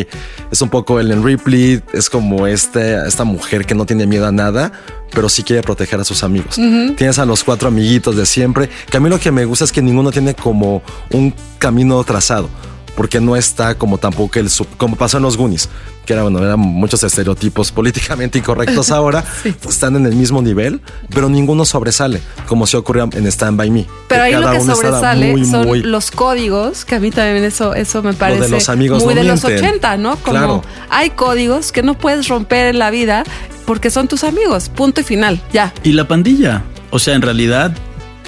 es 0.50 0.62
un 0.62 0.68
poco 0.68 1.00
Ellen 1.00 1.24
Ripley, 1.24 1.82
es 1.92 2.10
como 2.10 2.46
este, 2.46 3.06
esta 3.06 3.24
mujer 3.24 3.66
que 3.66 3.74
no 3.74 3.86
tiene 3.86 4.06
miedo 4.06 4.26
a 4.26 4.32
nada, 4.32 4.72
pero 5.12 5.28
sí 5.28 5.42
quiere 5.42 5.62
proteger 5.62 6.00
a 6.00 6.04
sus 6.04 6.22
amigos. 6.22 6.56
Tienes 6.96 7.18
a 7.18 7.24
los 7.24 7.44
cuatro 7.44 7.68
amiguitos 7.68 8.16
de 8.16 8.26
siempre, 8.26 8.68
que 8.90 8.96
a 8.96 9.00
mí 9.00 9.08
lo 9.08 9.18
que 9.18 9.32
me 9.32 9.44
gusta 9.44 9.64
es 9.64 9.72
que 9.72 9.82
ninguno 9.82 10.12
tiene 10.12 10.34
como 10.34 10.82
un 11.10 11.34
camino 11.58 12.02
trazado 12.04 12.48
porque 12.96 13.20
no 13.20 13.36
está 13.36 13.76
como 13.76 13.98
tampoco 13.98 14.38
el 14.38 14.50
sub, 14.50 14.66
como 14.76 14.96
pasó 14.96 15.18
en 15.18 15.22
los 15.24 15.36
Goonies, 15.36 15.68
que 16.04 16.12
era 16.14 16.22
bueno, 16.22 16.38
eran 16.38 16.58
muchos 16.58 17.02
estereotipos 17.02 17.70
políticamente 17.72 18.38
incorrectos 18.38 18.90
ahora, 18.90 19.24
sí. 19.42 19.54
están 19.68 19.96
en 19.96 20.06
el 20.06 20.14
mismo 20.14 20.40
nivel, 20.42 20.80
pero 21.10 21.28
ninguno 21.28 21.64
sobresale, 21.64 22.20
como 22.48 22.66
se 22.66 22.76
ocurrió 22.76 23.08
en 23.12 23.26
Stand 23.26 23.58
By 23.58 23.70
Me. 23.70 23.86
Pero 24.08 24.22
ahí 24.22 24.32
lo 24.32 24.50
que 24.50 24.60
sobresale 24.60 25.32
muy, 25.32 25.44
son 25.44 25.66
muy... 25.66 25.82
los 25.82 26.10
códigos, 26.10 26.84
que 26.84 26.94
a 26.96 27.00
mí 27.00 27.10
también 27.10 27.44
eso, 27.44 27.74
eso 27.74 28.02
me 28.02 28.14
parece 28.14 28.42
de 28.42 28.48
los 28.48 28.68
amigos 28.68 29.04
muy 29.04 29.14
no 29.14 29.20
de 29.20 29.26
mienten. 29.26 29.52
los 29.52 29.62
80, 29.62 29.96
¿no? 29.98 30.16
Como 30.16 30.38
Claro. 30.38 30.62
hay 30.90 31.10
códigos 31.10 31.72
que 31.72 31.82
no 31.82 31.98
puedes 31.98 32.28
romper 32.28 32.66
en 32.66 32.78
la 32.78 32.90
vida 32.90 33.24
porque 33.66 33.90
son 33.90 34.08
tus 34.08 34.24
amigos, 34.24 34.68
punto 34.68 35.00
y 35.00 35.04
final, 35.04 35.40
ya. 35.52 35.74
Y 35.82 35.92
la 35.92 36.06
pandilla. 36.08 36.62
O 36.90 36.98
sea, 37.00 37.14
en 37.14 37.22
realidad 37.22 37.72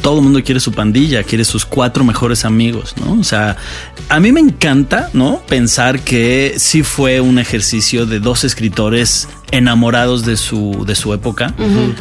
todo 0.01 0.19
el 0.19 0.25
mundo 0.25 0.43
quiere 0.43 0.61
su 0.61 0.73
pandilla, 0.73 1.23
quiere 1.23 1.45
sus 1.45 1.65
cuatro 1.65 2.05
mejores 2.05 2.45
amigos, 2.45 2.95
¿no? 3.05 3.19
O 3.21 3.25
sea, 3.25 3.57
a 4.09 4.21
mí 4.21 4.33
me 4.33 4.41
encanta, 4.41 5.11
¿no? 5.13 5.43
Pensar 5.49 6.01
que 6.01 6.55
sí 6.59 6.83
fue 6.83 7.21
un 7.21 7.39
ejercicio 7.39 8.07
de 8.07 8.21
dos 8.21 8.45
escritores 8.45 9.29
enamorados 9.51 10.25
de 10.25 10.37
su, 10.37 10.85
de 10.87 10.95
su 10.95 11.13
época, 11.15 11.55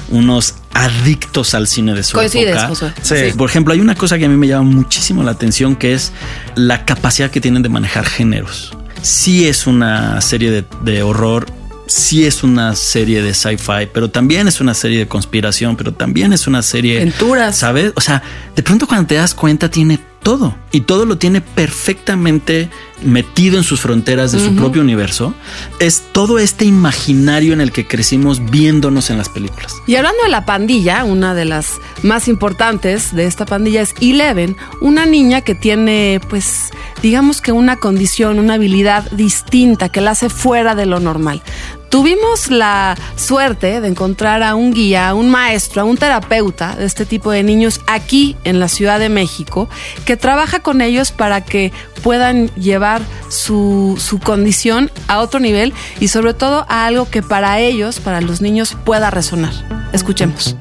unos 0.09 0.55
adictos 0.73 1.53
al 1.55 1.67
cine 1.67 1.93
de 1.93 2.03
su 2.03 2.15
Coincides, 2.15 2.49
época. 2.49 2.67
Josué. 2.67 2.93
Sí. 3.01 3.15
Sí. 3.15 3.37
Por 3.37 3.49
ejemplo, 3.49 3.73
hay 3.73 3.79
una 3.79 3.95
cosa 3.95 4.17
que 4.17 4.25
a 4.25 4.29
mí 4.29 4.35
me 4.35 4.47
llama 4.47 4.69
muchísimo 4.69 5.23
la 5.23 5.31
atención 5.31 5.75
que 5.75 5.93
es 5.93 6.11
la 6.55 6.85
capacidad 6.85 7.31
que 7.31 7.41
tienen 7.41 7.63
de 7.63 7.69
manejar 7.69 8.05
géneros. 8.05 8.75
Sí 9.01 9.47
es 9.47 9.67
una 9.67 10.21
serie 10.21 10.51
de, 10.51 10.65
de 10.81 11.03
horror, 11.03 11.47
sí 11.87 12.25
es 12.25 12.43
una 12.43 12.75
serie 12.75 13.21
de 13.21 13.33
sci-fi, 13.33 13.87
pero 13.93 14.09
también 14.09 14.47
es 14.47 14.61
una 14.61 14.73
serie 14.73 14.99
de 14.99 15.07
conspiración, 15.07 15.75
pero 15.75 15.93
también 15.93 16.33
es 16.33 16.47
una 16.47 16.61
serie... 16.61 16.97
Aventuras. 16.97 17.57
¿Sabes? 17.57 17.93
O 17.95 18.01
sea, 18.01 18.21
de 18.55 18.63
pronto 18.63 18.87
cuando 18.87 19.07
te 19.07 19.15
das 19.15 19.33
cuenta 19.33 19.69
tiene 19.69 19.99
todo 20.27 20.53
y 20.73 20.81
todo 20.81 21.05
lo 21.05 21.17
tiene 21.17 21.39
perfectamente 21.39 22.69
metido 23.01 23.57
en 23.57 23.63
sus 23.63 23.79
fronteras 23.79 24.33
de 24.33 24.39
su 24.41 24.53
propio 24.57 24.81
universo. 24.81 25.33
Es 25.79 26.03
todo 26.11 26.37
este 26.37 26.65
imaginario 26.65 27.53
en 27.53 27.61
el 27.61 27.71
que 27.71 27.87
crecimos 27.87 28.43
viéndonos 28.51 29.09
en 29.09 29.17
las 29.17 29.29
películas. 29.29 29.73
Y 29.87 29.95
hablando 29.95 30.21
de 30.23 30.29
la 30.29 30.45
pandilla, 30.45 31.05
una 31.05 31.33
de 31.33 31.45
las 31.45 31.75
más 32.03 32.27
importantes 32.27 33.15
de 33.15 33.23
esta 33.23 33.45
pandilla 33.45 33.81
es 33.81 33.93
Eleven, 34.01 34.57
una 34.81 35.05
niña 35.05 35.39
que 35.39 35.55
tiene, 35.55 36.19
pues, 36.27 36.71
digamos 37.01 37.39
que 37.39 37.53
una 37.53 37.77
condición, 37.77 38.37
una 38.37 38.55
habilidad 38.55 39.09
distinta 39.11 39.87
que 39.87 40.01
la 40.01 40.11
hace 40.11 40.29
fuera 40.29 40.75
de 40.75 40.87
lo 40.87 40.99
normal. 40.99 41.41
Tuvimos 41.89 42.49
la 42.49 42.97
suerte 43.15 43.79
de 43.79 43.87
encontrar 43.87 44.43
a 44.43 44.55
un 44.55 44.73
guía, 44.73 45.09
a 45.09 45.13
un 45.13 45.29
maestro, 45.29 45.81
a 45.81 45.85
un 45.85 45.97
terapeuta 45.97 46.75
de 46.75 46.85
este 46.85 47.05
tipo 47.05 47.31
de 47.31 47.43
niños 47.43 47.81
aquí 47.87 48.35
en 48.43 48.59
la 48.59 48.67
Ciudad 48.67 48.99
de 48.99 49.09
México, 49.09 49.69
que 50.05 50.17
trabaja 50.17 50.59
con 50.59 50.81
ellos 50.81 51.11
para 51.11 51.45
que 51.45 51.71
puedan 52.03 52.49
llevar 52.55 53.01
su, 53.29 53.95
su 53.99 54.19
condición 54.19 54.91
a 55.07 55.19
otro 55.19 55.39
nivel 55.39 55.73
y 55.99 56.09
sobre 56.09 56.33
todo 56.33 56.65
a 56.67 56.85
algo 56.85 57.09
que 57.09 57.23
para 57.23 57.59
ellos, 57.59 57.99
para 57.99 58.21
los 58.21 58.41
niños, 58.41 58.77
pueda 58.83 59.09
resonar. 59.09 59.53
Escuchemos. 59.93 60.57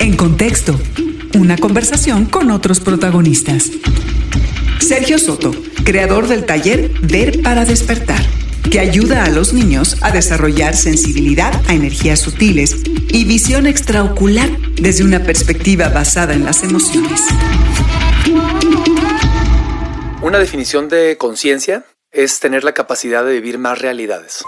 En 0.00 0.16
contexto, 0.16 0.78
una 1.34 1.56
conversación 1.56 2.24
con 2.26 2.50
otros 2.50 2.80
protagonistas. 2.80 3.70
Sergio 4.80 5.18
Soto, 5.18 5.52
creador 5.84 6.28
del 6.28 6.44
taller 6.44 6.90
Ver 7.00 7.42
para 7.42 7.64
despertar, 7.64 8.22
que 8.70 8.80
ayuda 8.80 9.24
a 9.24 9.30
los 9.30 9.52
niños 9.52 9.96
a 10.02 10.10
desarrollar 10.10 10.74
sensibilidad 10.74 11.52
a 11.68 11.74
energías 11.74 12.20
sutiles 12.20 12.82
y 13.08 13.24
visión 13.24 13.66
extraocular 13.66 14.50
desde 14.74 15.04
una 15.04 15.22
perspectiva 15.22 15.88
basada 15.88 16.34
en 16.34 16.44
las 16.44 16.62
emociones. 16.62 17.22
Una 20.22 20.38
definición 20.38 20.88
de 20.88 21.16
conciencia 21.18 21.84
es 22.10 22.40
tener 22.40 22.64
la 22.64 22.72
capacidad 22.72 23.24
de 23.24 23.32
vivir 23.32 23.58
más 23.58 23.78
realidades. 23.78 24.42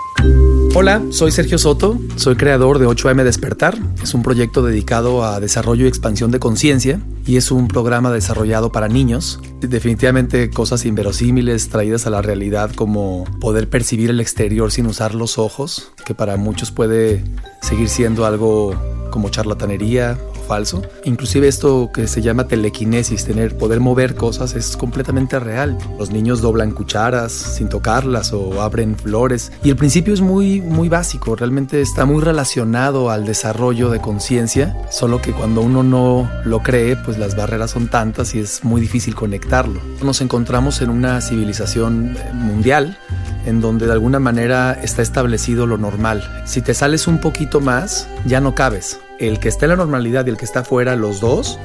Hola, 0.78 1.02
soy 1.08 1.32
Sergio 1.32 1.56
Soto, 1.56 1.98
soy 2.16 2.36
creador 2.36 2.78
de 2.78 2.86
8am 2.86 3.24
Despertar. 3.24 3.78
Es 4.02 4.12
un 4.12 4.22
proyecto 4.22 4.62
dedicado 4.62 5.24
a 5.24 5.40
desarrollo 5.40 5.86
y 5.86 5.88
expansión 5.88 6.30
de 6.30 6.38
conciencia 6.38 7.00
y 7.26 7.38
es 7.38 7.50
un 7.50 7.66
programa 7.66 8.12
desarrollado 8.12 8.70
para 8.72 8.86
niños. 8.86 9.40
Definitivamente 9.62 10.50
cosas 10.50 10.84
inverosímiles 10.84 11.70
traídas 11.70 12.06
a 12.06 12.10
la 12.10 12.20
realidad 12.20 12.72
como 12.74 13.24
poder 13.40 13.70
percibir 13.70 14.10
el 14.10 14.20
exterior 14.20 14.70
sin 14.70 14.84
usar 14.86 15.14
los 15.14 15.38
ojos, 15.38 15.92
que 16.04 16.14
para 16.14 16.36
muchos 16.36 16.72
puede 16.72 17.24
seguir 17.62 17.88
siendo 17.88 18.26
algo 18.26 18.74
como 19.10 19.30
charlatanería 19.30 20.18
falso. 20.46 20.82
Inclusive 21.04 21.48
esto 21.48 21.90
que 21.92 22.06
se 22.06 22.22
llama 22.22 22.48
telequinesis, 22.48 23.24
tener 23.24 23.56
poder 23.56 23.80
mover 23.80 24.14
cosas 24.14 24.54
es 24.54 24.76
completamente 24.76 25.38
real. 25.38 25.76
Los 25.98 26.10
niños 26.10 26.40
doblan 26.40 26.72
cucharas 26.72 27.32
sin 27.32 27.68
tocarlas 27.68 28.32
o 28.32 28.62
abren 28.62 28.96
flores 28.96 29.52
y 29.62 29.70
el 29.70 29.76
principio 29.76 30.14
es 30.14 30.20
muy 30.20 30.60
muy 30.60 30.88
básico, 30.88 31.36
realmente 31.36 31.80
está 31.80 32.04
muy 32.04 32.22
relacionado 32.22 33.10
al 33.10 33.24
desarrollo 33.24 33.90
de 33.90 34.00
conciencia, 34.00 34.76
solo 34.90 35.20
que 35.20 35.32
cuando 35.32 35.60
uno 35.60 35.82
no 35.82 36.30
lo 36.44 36.62
cree, 36.62 36.96
pues 36.96 37.18
las 37.18 37.36
barreras 37.36 37.72
son 37.72 37.88
tantas 37.88 38.34
y 38.34 38.40
es 38.40 38.64
muy 38.64 38.80
difícil 38.80 39.14
conectarlo. 39.14 39.80
Nos 40.02 40.20
encontramos 40.20 40.80
en 40.82 40.90
una 40.90 41.20
civilización 41.20 42.16
mundial 42.32 42.98
en 43.46 43.60
donde 43.60 43.86
de 43.86 43.92
alguna 43.92 44.18
manera 44.18 44.72
está 44.82 45.02
establecido 45.02 45.66
lo 45.66 45.78
normal. 45.78 46.42
Si 46.44 46.60
te 46.62 46.74
sales 46.74 47.06
un 47.06 47.18
poquito 47.18 47.60
más, 47.60 48.08
ya 48.26 48.40
no 48.40 48.54
cabes 48.54 48.98
el 49.18 49.38
que 49.38 49.48
está 49.48 49.64
en 49.64 49.70
la 49.70 49.76
normalidad 49.76 50.26
y 50.26 50.30
el 50.30 50.36
que 50.36 50.44
está 50.44 50.64
fuera, 50.64 50.96
los 50.96 51.20
dos 51.20 51.58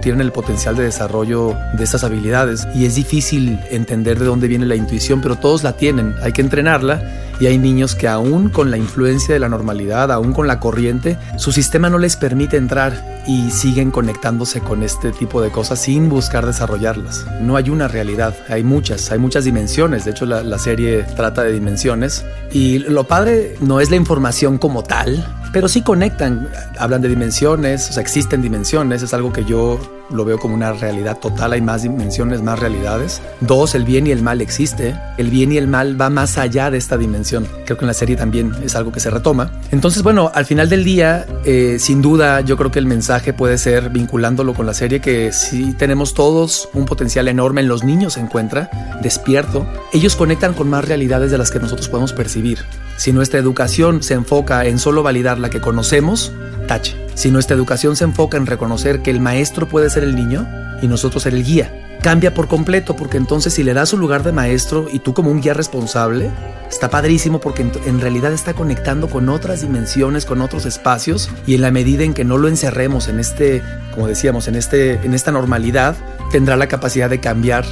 tienen 0.00 0.20
el 0.20 0.32
potencial 0.32 0.76
de 0.76 0.84
desarrollo 0.84 1.56
de 1.76 1.84
estas 1.84 2.04
habilidades. 2.04 2.66
Y 2.74 2.86
es 2.86 2.94
difícil 2.94 3.58
entender 3.70 4.18
de 4.18 4.26
dónde 4.26 4.48
viene 4.48 4.66
la 4.66 4.76
intuición, 4.76 5.20
pero 5.20 5.36
todos 5.36 5.62
la 5.62 5.76
tienen, 5.76 6.14
hay 6.22 6.32
que 6.32 6.42
entrenarla 6.42 7.02
y 7.40 7.46
hay 7.46 7.58
niños 7.58 7.94
que 7.94 8.08
aún 8.08 8.48
con 8.48 8.70
la 8.70 8.76
influencia 8.76 9.34
de 9.34 9.40
la 9.40 9.48
normalidad, 9.48 10.12
aún 10.12 10.32
con 10.32 10.46
la 10.46 10.60
corriente, 10.60 11.18
su 11.36 11.52
sistema 11.52 11.90
no 11.90 11.98
les 11.98 12.16
permite 12.16 12.56
entrar 12.56 13.22
y 13.26 13.50
siguen 13.50 13.90
conectándose 13.90 14.60
con 14.60 14.82
este 14.82 15.10
tipo 15.10 15.42
de 15.42 15.50
cosas 15.50 15.80
sin 15.80 16.08
buscar 16.08 16.46
desarrollarlas. 16.46 17.26
No 17.40 17.56
hay 17.56 17.70
una 17.70 17.88
realidad, 17.88 18.34
hay 18.48 18.62
muchas, 18.62 19.10
hay 19.10 19.18
muchas 19.18 19.44
dimensiones, 19.44 20.04
de 20.04 20.12
hecho 20.12 20.26
la 20.26 20.58
serie 20.58 21.02
trata 21.16 21.42
de 21.42 21.52
dimensiones. 21.52 22.24
Y 22.52 22.78
lo 22.78 23.04
padre 23.04 23.56
no 23.60 23.80
es 23.80 23.90
la 23.90 23.96
información 23.96 24.58
como 24.58 24.84
tal, 24.84 25.24
pero 25.54 25.68
sí 25.68 25.82
conectan, 25.82 26.48
hablan 26.80 27.00
de 27.00 27.08
dimensiones, 27.08 27.88
o 27.88 27.92
sea, 27.92 28.02
existen 28.02 28.42
dimensiones, 28.42 29.02
es 29.02 29.14
algo 29.14 29.32
que 29.32 29.44
yo 29.44 29.78
lo 30.10 30.24
veo 30.24 30.38
como 30.38 30.54
una 30.54 30.72
realidad 30.72 31.18
total, 31.18 31.52
hay 31.52 31.60
más 31.60 31.82
dimensiones, 31.82 32.42
más 32.42 32.58
realidades. 32.58 33.22
Dos, 33.40 33.74
el 33.74 33.84
bien 33.84 34.06
y 34.06 34.10
el 34.10 34.20
mal 34.20 34.40
existe, 34.40 34.96
el 35.16 35.30
bien 35.30 35.52
y 35.52 35.56
el 35.56 35.68
mal 35.68 35.98
va 35.98 36.10
más 36.10 36.38
allá 36.38 36.70
de 36.70 36.78
esta 36.78 36.96
dimensión. 36.96 37.46
Creo 37.64 37.78
que 37.78 37.84
en 37.84 37.86
la 37.86 37.94
serie 37.94 38.16
también 38.16 38.52
es 38.64 38.74
algo 38.74 38.90
que 38.90 38.98
se 38.98 39.10
retoma. 39.10 39.52
Entonces, 39.70 40.02
bueno, 40.02 40.30
al 40.34 40.44
final 40.44 40.68
del 40.68 40.82
día, 40.82 41.24
eh, 41.44 41.76
sin 41.78 42.02
duda, 42.02 42.40
yo 42.40 42.56
creo 42.56 42.70
que 42.70 42.80
el 42.80 42.86
mensaje 42.86 43.32
puede 43.32 43.56
ser, 43.56 43.90
vinculándolo 43.90 44.54
con 44.54 44.66
la 44.66 44.74
serie, 44.74 45.00
que 45.00 45.32
si 45.32 45.72
tenemos 45.72 46.14
todos 46.14 46.68
un 46.74 46.84
potencial 46.84 47.28
enorme, 47.28 47.60
en 47.60 47.68
los 47.68 47.84
niños 47.84 48.14
se 48.14 48.20
encuentra, 48.20 48.98
despierto, 49.02 49.66
ellos 49.92 50.16
conectan 50.16 50.54
con 50.54 50.68
más 50.68 50.86
realidades 50.86 51.30
de 51.30 51.38
las 51.38 51.50
que 51.52 51.60
nosotros 51.60 51.88
podemos 51.88 52.12
percibir. 52.12 52.58
Si 52.96 53.12
nuestra 53.12 53.40
educación 53.40 54.02
se 54.02 54.14
enfoca 54.14 54.64
en 54.66 54.78
solo 54.78 55.02
validar 55.02 55.38
la 55.44 55.50
que 55.50 55.60
conocemos, 55.60 56.32
tache. 56.66 56.96
Si 57.14 57.30
nuestra 57.30 57.54
educación 57.54 57.96
se 57.96 58.04
enfoca 58.04 58.38
en 58.38 58.46
reconocer 58.46 59.02
que 59.02 59.10
el 59.10 59.20
maestro 59.20 59.68
puede 59.68 59.90
ser 59.90 60.02
el 60.02 60.16
niño 60.16 60.48
y 60.80 60.86
nosotros 60.86 61.24
ser 61.24 61.34
el 61.34 61.44
guía, 61.44 61.70
cambia 62.02 62.32
por 62.32 62.48
completo 62.48 62.96
porque 62.96 63.18
entonces 63.18 63.52
si 63.52 63.62
le 63.62 63.74
das 63.74 63.90
su 63.90 63.98
lugar 63.98 64.22
de 64.22 64.32
maestro 64.32 64.86
y 64.90 65.00
tú 65.00 65.12
como 65.12 65.30
un 65.30 65.42
guía 65.42 65.52
responsable, 65.52 66.30
está 66.70 66.88
padrísimo 66.88 67.40
porque 67.40 67.60
en, 67.84 68.00
realidad 68.00 68.32
está 68.32 68.54
conectando 68.54 69.10
con 69.10 69.28
otras 69.28 69.60
dimensiones, 69.60 70.24
con 70.24 70.40
otros 70.40 70.64
espacios 70.64 71.28
y 71.46 71.54
en 71.54 71.60
la 71.60 71.70
medida 71.70 72.04
en 72.04 72.14
que 72.14 72.24
no 72.24 72.38
lo 72.38 72.48
encerremos 72.48 73.08
en 73.08 73.20
este, 73.20 73.62
como 73.92 74.08
decíamos, 74.08 74.48
en, 74.48 74.54
este, 74.54 74.94
en 75.04 75.12
esta 75.12 75.30
normalidad, 75.30 75.94
tendrá 76.32 76.56
la 76.56 76.68
capacidad 76.68 77.10
de 77.10 77.20
cambiar 77.20 77.66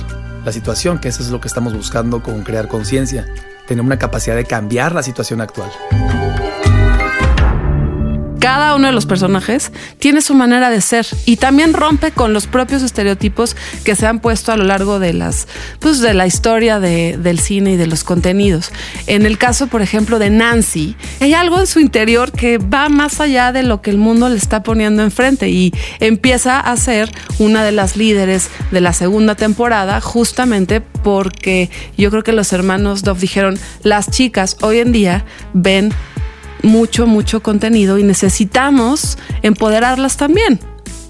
la 0.45 0.53
situación, 0.53 0.99
que 0.99 1.09
eso 1.09 1.23
es 1.23 1.31
lo 1.31 1.41
que 1.41 1.49
estamos 1.49 1.73
buscando 1.73 2.23
con 2.23 2.43
crear 2.43 2.69
conciencia, 2.69 3.25
tener 3.67 3.83
una 3.83 3.99
capacidad 3.99 4.37
de 4.37 4.45
cambiar 4.45 4.95
la 4.95 5.03
situación 5.03 5.41
actual 5.41 5.71
cada 8.43 8.75
uno 8.75 8.89
de 8.89 8.93
los 8.93 9.07
personajes 9.07 9.71
tiene 10.01 10.21
su 10.21 10.35
manera 10.35 10.69
de 10.69 10.81
ser 10.81 11.07
y 11.27 11.37
también 11.37 11.73
rompe 11.75 12.11
con 12.11 12.33
los 12.33 12.49
propios 12.49 12.83
estereotipos 12.83 13.55
que 13.85 13.95
se 13.95 14.05
han 14.09 14.19
puesto 14.19 14.51
a 14.51 14.57
lo 14.57 14.65
largo 14.65 14.99
de 14.99 15.13
las 15.13 15.47
pues 15.79 16.01
de 16.01 16.13
la 16.13 16.27
historia 16.27 16.81
del 16.81 17.39
cine 17.39 17.75
y 17.75 17.77
de 17.77 17.87
los 17.87 18.03
contenidos. 18.03 18.73
En 19.07 19.27
el 19.27 19.39
caso, 19.39 19.69
por 19.69 19.81
ejemplo, 19.81 20.19
de 20.19 20.31
Nancy, 20.31 20.97
hay 21.21 21.35
algo 21.35 21.61
en 21.61 21.69
su 21.69 21.79
interior 21.79 22.33
que 22.33 22.59
va 22.59 22.89
más 22.89 23.21
allá 23.21 23.53
de 23.53 23.63
lo 23.63 23.81
que 23.81 23.91
el 23.91 23.99
mundo 23.99 24.29
le 24.29 24.39
está 24.39 24.65
poniendo 24.65 25.05
enfrente 25.05 25.49
y 25.49 25.73
empieza 26.01 26.59
a 26.59 26.77
ser 26.77 27.13
una 27.39 27.63
de 27.63 27.71
las 27.71 27.97
líderes 27.97 28.51
de 28.73 28.81
la 28.81 28.93
segunda 28.93 29.37
temporada 29.37 30.01
justamente 30.01 30.81
porque 30.81 31.71
yo 31.97 32.11
creo 32.11 32.25
que 32.25 32.33
los 32.33 32.53
hermanos 32.53 33.05
Dove 33.05 33.21
dijeron, 33.21 33.57
las 33.85 34.11
chicas 34.11 34.57
hoy 34.63 34.81
en 34.81 34.91
día 34.91 35.25
ven 35.53 35.93
mucho, 36.63 37.07
mucho 37.07 37.43
contenido 37.43 37.99
y 37.99 38.03
necesitamos 38.03 39.19
empoderarlas 39.43 40.17
también. 40.17 40.61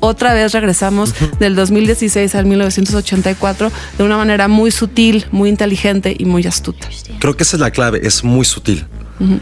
Otra 0.01 0.35
vez 0.35 0.53
regresamos 0.53 1.15
del 1.39 1.55
2016 1.55 2.35
al 2.35 2.47
1984 2.47 3.71
de 3.99 4.05
una 4.05 4.17
manera 4.17 4.49
muy 4.49 4.73
sutil, 4.73 5.27
muy 5.31 5.49
inteligente 5.49 6.17
y 6.19 6.25
muy 6.25 6.45
astuta. 6.45 6.89
Creo 7.21 7.37
que 7.37 7.45
esa 7.45 7.57
es 7.57 7.61
la 7.61 7.71
clave, 7.71 8.01
es 8.03 8.25
muy 8.25 8.45
sutil. 8.45 8.85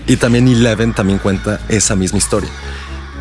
Y 0.07 0.16
también 0.16 0.46
Eleven 0.46 0.92
también 0.92 1.18
cuenta 1.18 1.59
esa 1.70 1.96
misma 1.96 2.18
historia. 2.18 2.51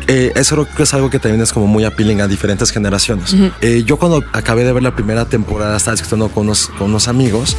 Eh, 0.06 0.32
eso 0.34 0.54
creo 0.56 0.68
que 0.76 0.82
es 0.82 0.92
algo 0.92 1.08
que 1.08 1.18
también 1.18 1.40
es 1.40 1.52
como 1.54 1.66
muy 1.66 1.84
appealing 1.84 2.20
a 2.20 2.28
diferentes 2.28 2.70
generaciones. 2.70 3.34
Eh, 3.62 3.84
yo 3.86 3.96
cuando 3.96 4.22
acabé 4.32 4.64
de 4.64 4.72
ver 4.74 4.82
la 4.82 4.94
primera 4.94 5.24
temporada 5.24 5.78
estaba 5.78 5.94
discutiendo 5.94 6.28
con 6.28 6.44
unos, 6.44 6.66
con 6.76 6.90
unos 6.90 7.08
amigos 7.08 7.56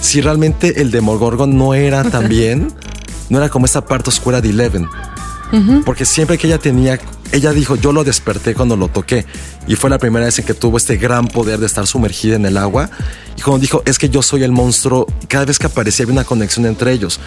si 0.00 0.20
realmente 0.20 0.82
el 0.82 0.90
Demogorgon 0.90 1.56
no 1.56 1.74
era 1.74 2.04
también 2.04 2.68
no 3.34 3.40
era 3.40 3.48
como 3.48 3.66
esa 3.66 3.84
parte 3.84 4.10
oscura 4.10 4.40
de 4.40 4.50
Eleven. 4.50 4.88
Porque 5.84 6.04
siempre 6.04 6.36
que 6.36 6.48
ella 6.48 6.58
tenía, 6.58 6.98
ella 7.30 7.52
dijo, 7.52 7.76
yo 7.76 7.92
lo 7.92 8.02
desperté 8.02 8.54
cuando 8.54 8.76
lo 8.76 8.88
toqué. 8.88 9.24
Y 9.68 9.76
fue 9.76 9.88
la 9.88 9.98
primera 9.98 10.24
vez 10.24 10.38
en 10.38 10.44
que 10.44 10.54
tuvo 10.54 10.78
este 10.78 10.96
gran 10.96 11.28
poder 11.28 11.60
de 11.60 11.66
estar 11.66 11.86
sumergida 11.86 12.34
en 12.36 12.46
el 12.46 12.56
agua. 12.56 12.90
Y 13.36 13.42
cuando 13.42 13.60
dijo, 13.60 13.82
es 13.86 13.98
que 13.98 14.08
yo 14.08 14.22
soy 14.22 14.42
el 14.42 14.50
monstruo, 14.50 15.06
cada 15.28 15.44
vez 15.44 15.58
que 15.58 15.66
aparecía 15.66 16.04
había 16.04 16.14
una 16.14 16.24
conexión 16.24 16.66
entre 16.66 16.92
ellos. 16.92 17.20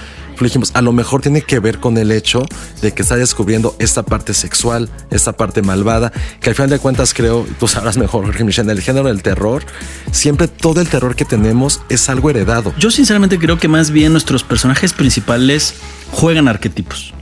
Dijimos, 0.46 0.72
a 0.74 0.82
lo 0.82 0.94
mejor 0.94 1.22
tiene 1.22 1.42
que 1.42 1.60
ver 1.60 1.80
con 1.80 1.98
el 1.98 2.12
hecho 2.12 2.46
de 2.82 2.94
que 2.94 3.02
está 3.02 3.16
descubriendo 3.16 3.76
esta 3.80 4.04
parte 4.04 4.34
sexual, 4.34 4.90
esta 5.12 5.34
parte 5.34 5.62
malvada, 5.62 6.12
que 6.42 6.50
al 6.50 6.56
final 6.56 6.70
de 6.70 6.80
cuentas 6.80 7.14
creo, 7.14 7.46
tú 7.60 7.68
sabrás 7.68 7.98
mejor, 7.98 8.26
Jorge 8.26 8.44
en 8.62 8.70
el 8.70 8.82
género 8.82 9.08
del 9.08 9.22
terror, 9.22 9.64
siempre 10.12 10.48
todo 10.48 10.82
el 10.82 10.88
terror 10.88 11.16
que 11.16 11.26
tenemos 11.26 11.82
es 11.90 12.10
algo 12.10 12.30
heredado. 12.30 12.74
Yo 12.78 12.92
sinceramente 12.92 13.38
creo 13.40 13.58
que 13.58 13.68
más 13.68 13.92
bien 13.92 14.12
nuestros 14.12 14.44
personajes 14.44 14.94
principales 14.94 15.76
juegan 16.12 16.48
arquetipos 16.48 17.14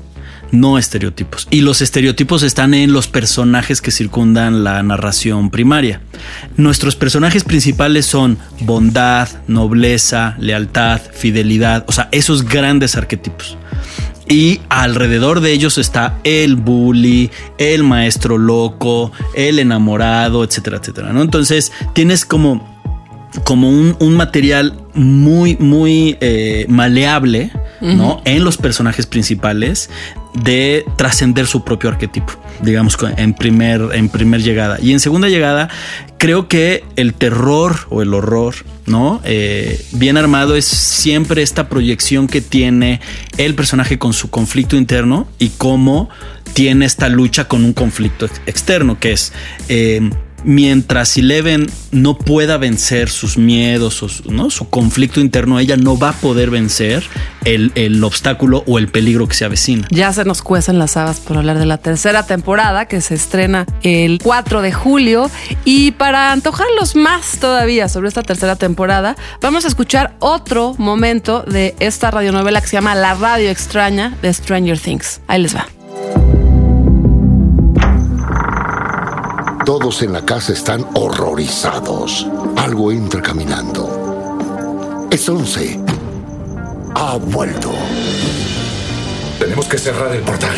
no 0.52 0.78
estereotipos. 0.78 1.48
Y 1.52 1.62
los 1.62 1.82
estereotipos 1.82 2.44
están 2.44 2.74
en 2.74 2.94
los 2.94 3.08
personajes 3.08 3.82
que 3.82 3.92
circundan 3.92 4.64
la 4.64 4.82
narración 4.84 5.50
primaria. 5.50 6.02
Nuestros 6.58 6.96
personajes 6.96 7.44
principales 7.44 8.06
son 8.06 8.38
bondad, 8.62 9.30
nobleza, 9.48 10.36
lealtad, 10.40 11.02
fidelidad, 11.14 11.86
o 11.88 11.92
sea, 11.92 12.10
esos 12.12 12.46
grandes 12.46 12.96
arquetipos. 12.96 13.58
Y 14.28 14.62
alrededor 14.70 15.40
de 15.40 15.52
ellos 15.52 15.78
está 15.78 16.20
el 16.24 16.56
bully, 16.56 17.30
el 17.60 17.84
maestro 17.84 18.38
loco, 18.38 19.12
el 19.36 19.60
enamorado, 19.60 20.44
etcétera, 20.44 20.78
etcétera. 20.78 21.14
¿no? 21.14 21.22
Entonces 21.22 21.72
tienes 21.94 22.26
como, 22.26 22.82
como 23.44 23.70
un, 23.70 24.16
material 24.16 24.74
muy, 24.96 25.58
muy 25.58 26.18
eh, 26.22 26.66
maleable 26.70 27.52
¿no? 27.82 28.22
En 28.26 28.44
los 28.44 28.58
personajes 28.58 29.06
principales 29.06 29.90
de 30.34 30.86
trascender 30.98 31.48
su 31.48 31.64
propio 31.64 31.90
arquetipo, 31.90 32.34
digamos, 32.62 32.98
en 33.18 33.34
primer, 33.34 33.90
en 33.94 34.10
primer 34.10 34.42
llegada. 34.42 34.78
Y 34.82 34.92
en 34.92 35.00
segunda 35.00 35.30
llegada, 35.30 35.70
creo 36.18 36.48
que 36.48 36.84
el 36.96 37.14
terror 37.14 37.76
o 37.90 38.02
el 38.02 38.14
horror, 38.14 38.56
¿no? 38.86 39.22
Eh, 39.24 39.84
bien 39.92 40.18
armado 40.18 40.56
es 40.56 40.66
siempre 40.66 41.42
esta 41.42 41.70
proyección 41.70 42.28
que 42.28 42.42
tiene 42.42 43.00
el 43.38 43.56
personaje 43.56 43.98
con 43.98 44.14
su 44.14 44.30
conflicto 44.30 44.76
interno 44.76 45.28
y 45.40 45.50
cómo 45.50 46.10
tiene 46.54 46.86
esta 46.86 47.10
lucha 47.10 47.48
con 47.48 47.64
un 47.66 47.74
conflicto 47.74 48.28
externo, 48.46 49.00
que 49.00 49.14
es... 49.14 49.34
Eh, 49.70 50.10
mientras 50.46 51.18
Eleven 51.18 51.68
no 51.92 52.18
pueda 52.18 52.58
vencer 52.58 53.10
sus 53.10 53.38
miedos 53.38 54.02
o 54.04 54.10
su, 54.10 54.32
¿no? 54.32 54.50
su 54.50 54.70
conflicto 54.70 55.20
interno, 55.20 55.60
ella 55.60 55.76
no 55.78 55.98
va 55.98 56.10
a 56.10 56.14
poder 56.14 56.50
vencer 56.50 57.04
el, 57.44 57.72
el, 57.76 58.04
obstáculo 58.04 58.64
o 58.68 58.78
el 58.78 58.88
peligro 58.88 59.28
que 59.28 59.36
se 59.36 59.46
avecina. 59.46 59.88
Ya 59.92 60.14
se 60.14 60.24
nos 60.26 60.42
cuecen 60.42 60.80
las 60.80 60.98
habas 60.98 61.20
por 61.20 61.38
hablar 61.38 61.60
de 61.60 61.66
la 61.66 61.78
tercera 61.78 62.26
temporada 62.26 62.86
que 62.86 63.02
se 63.02 63.16
estrena 63.16 63.66
el 63.84 64.20
4 64.22 64.62
de 64.62 64.72
julio. 64.72 65.30
Y 65.64 65.92
para 65.92 66.32
antojarlos 66.32 66.96
más 66.96 67.40
todavía 67.40 67.90
sobre 67.90 68.08
esta 68.08 68.24
tercera 68.24 68.56
temporada, 68.56 69.16
vamos 69.42 69.66
a 69.66 69.68
escuchar 69.68 70.16
otro 70.20 70.76
momento 70.78 71.44
de 71.44 71.76
esta 71.80 72.12
radionovela 72.12 72.62
que 72.62 72.68
se 72.68 72.78
llama 72.78 72.96
La 72.96 73.14
Radio 73.16 73.50
Extraña 73.50 74.16
de 74.22 74.34
Stranger 74.34 74.80
Things. 74.80 75.22
Ahí 75.28 75.42
les 75.42 75.56
va. 75.56 75.68
Todos 79.66 80.04
en 80.04 80.14
la 80.14 80.24
casa 80.24 80.54
están 80.54 80.86
horrorizados. 80.94 82.28
Algo 82.56 82.92
entra 82.92 83.20
caminando. 83.20 85.08
Es 85.10 85.28
once. 85.28 85.80
Ha 86.94 87.18
vuelto. 87.18 87.72
Tenemos 89.40 89.66
que 89.66 89.80
cerrar 89.80 90.16
el 90.16 90.22
portal. 90.22 90.56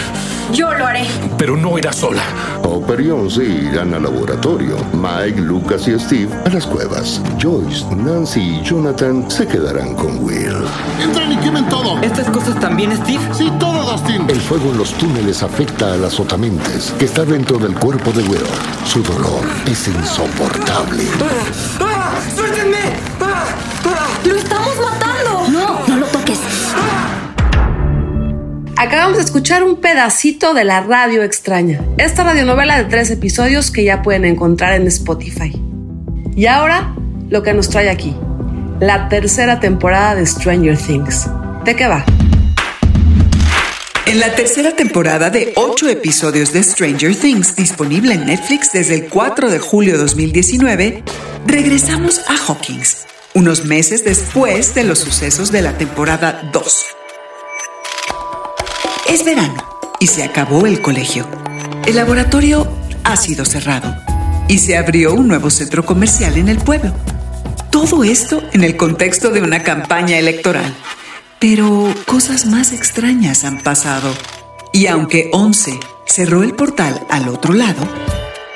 Yo 0.53 0.73
lo 0.73 0.85
haré. 0.85 1.05
Pero 1.37 1.57
no 1.57 1.77
irá 1.77 1.91
sola. 1.91 2.23
Hopper 2.63 3.01
y 3.01 3.09
Once 3.09 3.43
irán 3.43 3.93
al 3.93 4.03
laboratorio. 4.03 4.77
Mike, 4.93 5.41
Lucas 5.41 5.87
y 5.87 5.99
Steve 5.99 6.29
a 6.45 6.49
las 6.49 6.65
cuevas. 6.65 7.21
Joyce, 7.41 7.85
Nancy 7.95 8.39
y 8.39 8.61
Jonathan 8.63 9.29
se 9.29 9.45
quedarán 9.47 9.93
con 9.95 10.23
Will. 10.23 10.55
¡Entren 11.01 11.33
y 11.33 11.37
quemen 11.37 11.67
todo! 11.69 11.99
¿Estas 12.01 12.29
cosas 12.29 12.59
también, 12.59 12.95
Steve? 12.97 13.23
Sí, 13.33 13.51
todo, 13.59 13.91
Dustin. 13.91 14.29
El 14.29 14.39
fuego 14.39 14.71
en 14.71 14.77
los 14.77 14.93
túneles 14.93 15.43
afecta 15.43 15.93
a 15.93 15.97
las 15.97 16.19
otamentes 16.19 16.93
que 16.97 17.05
está 17.05 17.25
dentro 17.25 17.57
del 17.57 17.73
cuerpo 17.75 18.11
de 18.11 18.23
Will. 18.23 18.41
Su 18.85 19.03
dolor 19.03 19.41
es 19.65 19.87
insoportable. 19.87 21.03
Acabamos 28.87 29.17
de 29.17 29.23
escuchar 29.23 29.63
un 29.63 29.81
pedacito 29.81 30.53
de 30.53 30.63
la 30.63 30.79
radio 30.79 31.21
extraña, 31.21 31.81
esta 31.97 32.23
radionovela 32.23 32.77
de 32.77 32.85
tres 32.85 33.11
episodios 33.11 33.69
que 33.69 33.83
ya 33.83 34.01
pueden 34.01 34.23
encontrar 34.23 34.75
en 34.75 34.87
Spotify. 34.87 35.51
Y 36.37 36.45
ahora, 36.45 36.95
lo 37.29 37.43
que 37.43 37.53
nos 37.53 37.69
trae 37.69 37.89
aquí, 37.89 38.15
la 38.79 39.09
tercera 39.09 39.59
temporada 39.59 40.15
de 40.15 40.25
Stranger 40.25 40.77
Things. 40.77 41.27
¿De 41.65 41.75
qué 41.75 41.85
va? 41.85 42.05
En 44.05 44.21
la 44.21 44.33
tercera 44.35 44.71
temporada 44.71 45.29
de 45.29 45.51
ocho 45.57 45.89
episodios 45.89 46.53
de 46.53 46.63
Stranger 46.63 47.13
Things, 47.13 47.57
disponible 47.57 48.13
en 48.13 48.25
Netflix 48.25 48.71
desde 48.71 48.95
el 48.95 49.07
4 49.09 49.49
de 49.49 49.59
julio 49.59 49.97
de 49.97 49.99
2019, 49.99 51.03
regresamos 51.45 52.21
a 52.29 52.37
Hawkins, 52.37 53.05
unos 53.33 53.65
meses 53.65 54.05
después 54.05 54.73
de 54.75 54.85
los 54.85 54.99
sucesos 54.99 55.51
de 55.51 55.61
la 55.61 55.77
temporada 55.77 56.49
2. 56.53 56.96
Es 59.09 59.23
verano 59.23 59.55
y 60.01 60.07
se 60.07 60.23
acabó 60.23 60.67
el 60.67 60.81
colegio. 60.81 61.25
El 61.85 61.95
laboratorio 61.95 62.67
ha 63.05 63.15
sido 63.15 63.45
cerrado 63.45 63.95
y 64.49 64.57
se 64.59 64.75
abrió 64.75 65.13
un 65.13 65.29
nuevo 65.29 65.49
centro 65.49 65.85
comercial 65.85 66.35
en 66.37 66.49
el 66.49 66.57
pueblo. 66.57 66.93
Todo 67.71 68.03
esto 68.03 68.43
en 68.51 68.65
el 68.65 68.75
contexto 68.75 69.29
de 69.29 69.41
una 69.41 69.63
campaña 69.63 70.17
electoral. 70.17 70.75
Pero 71.39 71.93
cosas 72.05 72.47
más 72.47 72.73
extrañas 72.73 73.45
han 73.45 73.63
pasado. 73.63 74.13
Y 74.73 74.87
aunque 74.87 75.29
Once 75.31 75.79
cerró 76.05 76.43
el 76.43 76.53
portal 76.53 77.01
al 77.09 77.29
otro 77.29 77.53
lado, 77.53 77.87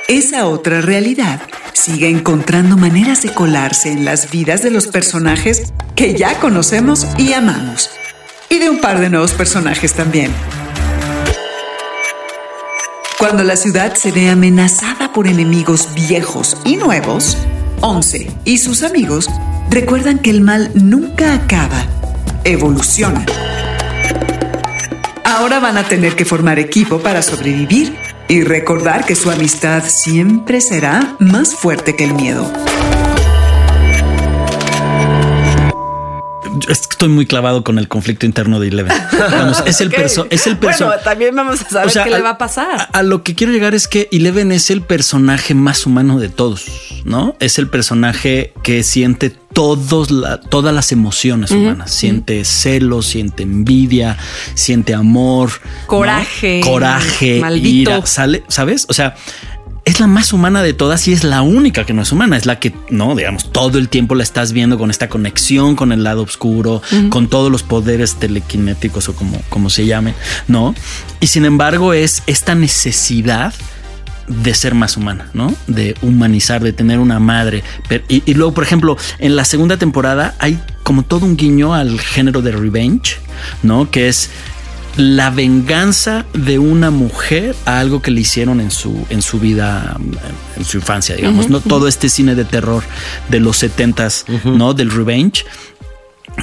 esa 0.10 0.48
otra 0.48 0.82
realidad 0.82 1.42
sigue 1.72 2.10
encontrando 2.10 2.76
maneras 2.76 3.22
de 3.22 3.34
colarse 3.34 3.94
en 3.94 4.04
las 4.04 4.30
vidas 4.32 4.64
de 4.64 4.72
los 4.72 4.88
personajes 4.88 5.72
que 5.96 6.14
ya 6.14 6.40
conocemos 6.40 7.08
y 7.18 7.32
amamos 7.32 7.90
y 8.52 8.60
de 8.60 8.70
un 8.70 8.80
par 8.80 9.00
de 9.00 9.10
nuevos 9.10 9.32
personajes 9.32 9.94
también. 9.94 10.32
Cuando 13.18 13.44
la 13.44 13.56
ciudad 13.56 13.96
se 13.96 14.12
ve 14.12 14.30
amenazada 14.30 15.14
por 15.14 15.26
enemigos 15.26 15.88
viejos 15.96 16.58
y 16.66 16.76
nuevos, 16.76 17.38
Once 17.80 18.30
y 18.44 18.58
sus 18.58 18.84
amigos 18.84 19.28
recuerdan 19.70 20.20
que 20.20 20.30
el 20.30 20.42
mal 20.42 20.70
nunca 20.76 21.34
acaba, 21.34 21.86
evoluciona. 22.44 23.26
Ahora 25.24 25.60
van 25.60 25.78
a 25.78 25.88
tener 25.88 26.16
que 26.16 26.26
formar 26.26 26.60
equipo 26.60 27.00
para 27.00 27.22
sobrevivir 27.22 27.96
y 28.28 28.44
recordar 28.44 29.06
que 29.06 29.16
su 29.16 29.32
amistad 29.32 29.84
siempre 29.88 30.60
será 30.60 31.16
más 31.20 31.56
fuerte 31.56 31.96
que 31.96 32.04
el 32.04 32.14
miedo. 32.14 32.52
Estoy 36.70 37.10
muy 37.10 37.26
clavado 37.26 37.64
con 37.64 37.78
el 37.80 37.88
conflicto 37.88 38.26
interno 38.26 38.60
de 38.60 38.68
Eleven. 38.70 38.98
Vamos, 39.32 39.64
es 39.66 39.82
el 39.82 39.88
Ok. 39.92 39.96
perso 39.96 40.28
es 40.30 40.48
el 40.48 40.58
perso 40.58 40.86
Bueno, 40.88 41.02
también 41.04 41.36
vamos 41.36 41.62
a 41.62 41.70
saber 41.70 42.04
qué 42.04 42.10
le 42.10 42.22
va 42.22 42.32
a 42.32 42.38
pasar. 42.38 42.80
A, 42.80 43.00
a 43.00 43.04
lo 43.04 43.24
que 43.24 43.36
quiero 43.36 43.52
llegar 43.54 43.74
es 43.76 43.88
que 43.88 44.08
Eleven 44.12 44.52
es 44.52 44.70
el 44.70 44.82
personaje 44.82 45.54
más 45.54 45.86
humano 45.86 46.20
de 46.20 46.30
todos, 46.30 46.66
¿no? 47.06 47.36
Es 47.40 47.60
el 47.60 47.68
personaje 47.68 48.54
que 48.64 48.84
siente 48.84 49.30
todos 49.54 50.12
la- 50.12 50.40
todas 50.40 50.74
las 50.74 50.92
emociones 50.94 51.52
humanas. 51.52 51.92
Siente 51.92 52.46
celos, 52.46 53.06
siente 53.08 53.44
envidia, 53.44 54.18
siente 54.54 54.94
amor, 54.94 55.52
¿no? 55.64 55.88
Coraje, 55.88 56.62
coraje, 56.64 57.40
maldito. 57.42 57.92
ira, 57.92 58.06
sale, 58.06 58.44
¿sabes? 58.48 58.86
O 58.88 58.94
sea, 58.94 59.16
es 59.84 60.00
la 60.00 60.08
más 60.08 60.32
humana 60.32 60.62
de 60.62 60.74
todas 60.74 61.08
y 61.08 61.14
es 61.14 61.24
la 61.24 61.42
única 61.42 61.86
que 61.86 61.94
no 61.94 62.04
es 62.04 62.12
humana. 62.12 62.38
Es 62.38 62.46
la 62.46 62.60
que, 62.60 62.74
no, 62.90 63.16
digamos, 63.16 63.52
todo 63.52 63.78
el 63.78 63.90
tiempo 63.90 64.16
la 64.16 64.24
estás 64.24 64.54
viendo 64.54 64.78
con 64.78 64.92
esta 64.92 65.10
conexión 65.10 65.76
con 65.76 65.92
el 65.92 66.04
lado 66.04 66.22
oscuro, 66.22 66.82
con 67.10 67.28
todos 67.28 67.52
los 67.52 67.64
poderes 67.64 68.16
telequinéticos 68.16 69.10
o 69.10 69.16
como, 69.16 69.42
como 69.50 69.70
se 69.70 69.86
llame, 69.86 70.14
¿no? 70.48 70.76
Y 71.20 71.28
sin 71.28 71.46
embargo 71.46 71.94
es 71.94 72.22
esta 72.28 72.54
necesidad 72.54 73.54
de 74.28 74.54
ser 74.54 74.76
más 74.76 74.98
humana, 74.98 75.30
¿no? 75.34 75.54
De 75.68 75.96
humanizar, 76.02 76.64
de 76.64 76.74
tener 76.74 77.00
una 77.00 77.20
madre. 77.20 77.64
Y, 78.08 78.24
y 78.26 78.34
luego, 78.36 78.54
por 78.54 78.64
ejemplo, 78.64 78.98
en 79.18 79.36
la 79.36 79.46
segunda 79.46 79.78
temporada 79.78 80.36
hay 80.40 80.60
como 80.84 81.04
todo 81.04 81.26
un 81.26 81.38
guiño 81.38 81.74
al 81.74 82.00
género 82.00 82.42
de 82.42 82.52
revenge, 82.52 83.18
¿no? 83.64 83.90
Que 83.90 84.10
es 84.10 84.30
la 84.98 85.30
venganza 85.30 86.26
de 86.34 86.60
una 86.60 86.92
mujer 86.92 87.56
a 87.66 87.80
algo 87.80 88.02
que 88.02 88.12
le 88.12 88.22
hicieron 88.22 88.60
en 88.60 88.72
su, 88.72 89.06
en 89.10 89.22
su 89.22 89.40
vida, 89.40 89.98
en 90.58 90.66
su 90.66 90.78
infancia, 90.78 91.16
digamos, 91.16 91.50
¿no? 91.50 91.60
Todo 91.62 91.88
este 91.88 92.10
cine 92.10 92.36
de 92.36 92.46
terror 92.46 92.84
de 93.30 93.40
los 93.40 93.58
setentas, 93.58 94.26
¿no? 94.44 94.74
Del 94.74 94.92
revenge 94.92 95.46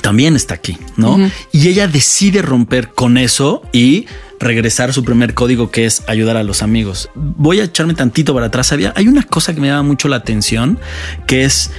también 0.03 0.37
está 0.37 0.55
aquí, 0.55 0.79
¿no? 0.97 1.19
Y 1.53 1.69
ella 1.69 1.89
decide 1.89 2.43
romper 2.43 2.91
con 2.91 3.19
eso 3.19 3.63
y 3.73 4.07
regresar 4.41 4.91
a 4.91 4.93
su 4.93 5.05
primer 5.05 5.35
código 5.35 5.71
que 5.71 5.87
es 5.87 6.03
ayudar 6.07 6.37
a 6.37 6.43
los 6.43 6.63
amigos. 6.63 7.11
Voy 7.15 7.61
a 7.61 7.65
echarme 7.65 7.95
tantito 7.95 8.35
para 8.35 8.47
atrás. 8.47 8.73
Había, 8.73 8.93
hay 8.97 9.09
una 9.09 9.23
cosa 9.23 9.55
que 9.55 9.61
me 9.61 9.69
llama 9.69 9.83
mucho 9.83 10.09
la 10.09 10.17
atención 10.17 10.79
que 11.27 11.45
es 11.45 11.71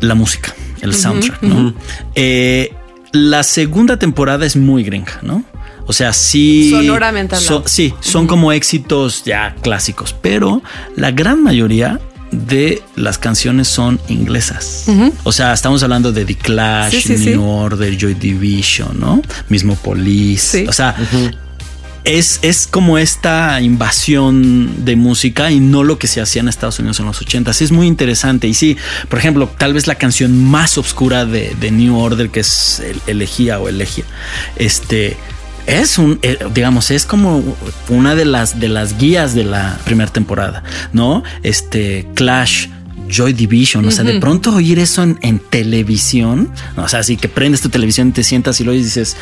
la 0.00 0.14
música, 0.14 0.54
el 0.80 0.94
soundtrack, 0.94 1.42
¿no? 1.42 1.74
Eh, 2.14 2.74
la 3.12 3.42
segunda 3.42 3.98
temporada 3.98 4.44
es 4.46 4.56
muy 4.56 4.82
gringa, 4.82 5.20
¿no? 5.22 5.44
O 5.86 5.92
sea, 5.92 6.12
sí. 6.12 6.70
Sonoramente 6.70 7.36
hablando. 7.36 7.64
sí, 7.66 7.94
son 8.00 8.26
como 8.26 8.52
éxitos 8.52 9.24
ya 9.24 9.54
clásicos, 9.62 10.14
pero 10.20 10.62
la 10.96 11.10
gran 11.10 11.42
mayoría 11.42 12.00
de 12.32 12.82
las 12.96 13.18
canciones 13.18 13.68
son 13.68 14.00
inglesas. 14.08 14.86
O 15.22 15.32
sea, 15.32 15.52
estamos 15.52 15.82
hablando 15.82 16.12
de 16.12 16.24
The 16.24 16.34
Clash, 16.34 16.92
Sí, 16.92 17.00
sí, 17.02 17.26
New 17.26 17.40
sí. 17.40 17.46
Order, 17.46 17.96
Joy 17.96 18.14
Division, 18.14 18.98
¿no? 18.98 19.22
Mismo 19.48 19.76
Police. 19.76 20.66
O 20.66 20.72
sea, 20.72 20.96
es, 22.04 22.40
es 22.42 22.66
como 22.66 22.98
esta 22.98 23.60
invasión 23.60 24.84
de 24.84 24.96
música 24.96 25.50
y 25.50 25.60
no 25.60 25.84
lo 25.84 25.98
que 25.98 26.06
se 26.06 26.20
hacía 26.20 26.40
en 26.40 26.48
Estados 26.48 26.78
Unidos 26.78 26.98
en 27.00 27.06
los 27.06 27.20
80 27.20 27.50
Es 27.50 27.70
muy 27.70 27.86
interesante. 27.86 28.48
Y 28.48 28.54
sí, 28.54 28.76
por 29.08 29.18
ejemplo, 29.18 29.50
tal 29.58 29.74
vez 29.74 29.86
la 29.86 29.94
canción 29.94 30.42
más 30.42 30.78
oscura 30.78 31.26
de, 31.26 31.54
de 31.60 31.70
New 31.70 31.96
Order, 31.98 32.30
que 32.30 32.40
es 32.40 32.80
el, 32.80 33.00
Elegía 33.06 33.58
o 33.58 33.68
Elegia, 33.68 34.04
este. 34.56 35.16
Es 35.66 35.98
un, 35.98 36.18
eh, 36.22 36.38
digamos, 36.52 36.90
es 36.90 37.06
como 37.06 37.42
una 37.88 38.14
de 38.14 38.24
las, 38.24 38.58
de 38.58 38.68
las 38.68 38.98
guías 38.98 39.34
de 39.34 39.44
la 39.44 39.78
primera 39.84 40.10
temporada, 40.10 40.62
¿no? 40.92 41.22
Este 41.42 42.06
Clash, 42.14 42.68
Joy 43.08 43.32
Division, 43.32 43.86
o 43.86 43.90
sea, 43.90 44.04
de 44.04 44.18
pronto 44.18 44.54
oír 44.54 44.78
eso 44.78 45.02
en, 45.02 45.18
en 45.22 45.38
televisión, 45.38 46.50
o 46.76 46.88
sea, 46.88 47.00
así 47.00 47.16
que 47.16 47.28
prendes 47.28 47.60
tu 47.60 47.68
televisión 47.68 48.08
y 48.08 48.12
te 48.12 48.24
sientas 48.24 48.60
y 48.60 48.64
lo 48.64 48.72
oyes 48.72 48.82
y 48.82 48.86
dices, 48.86 49.16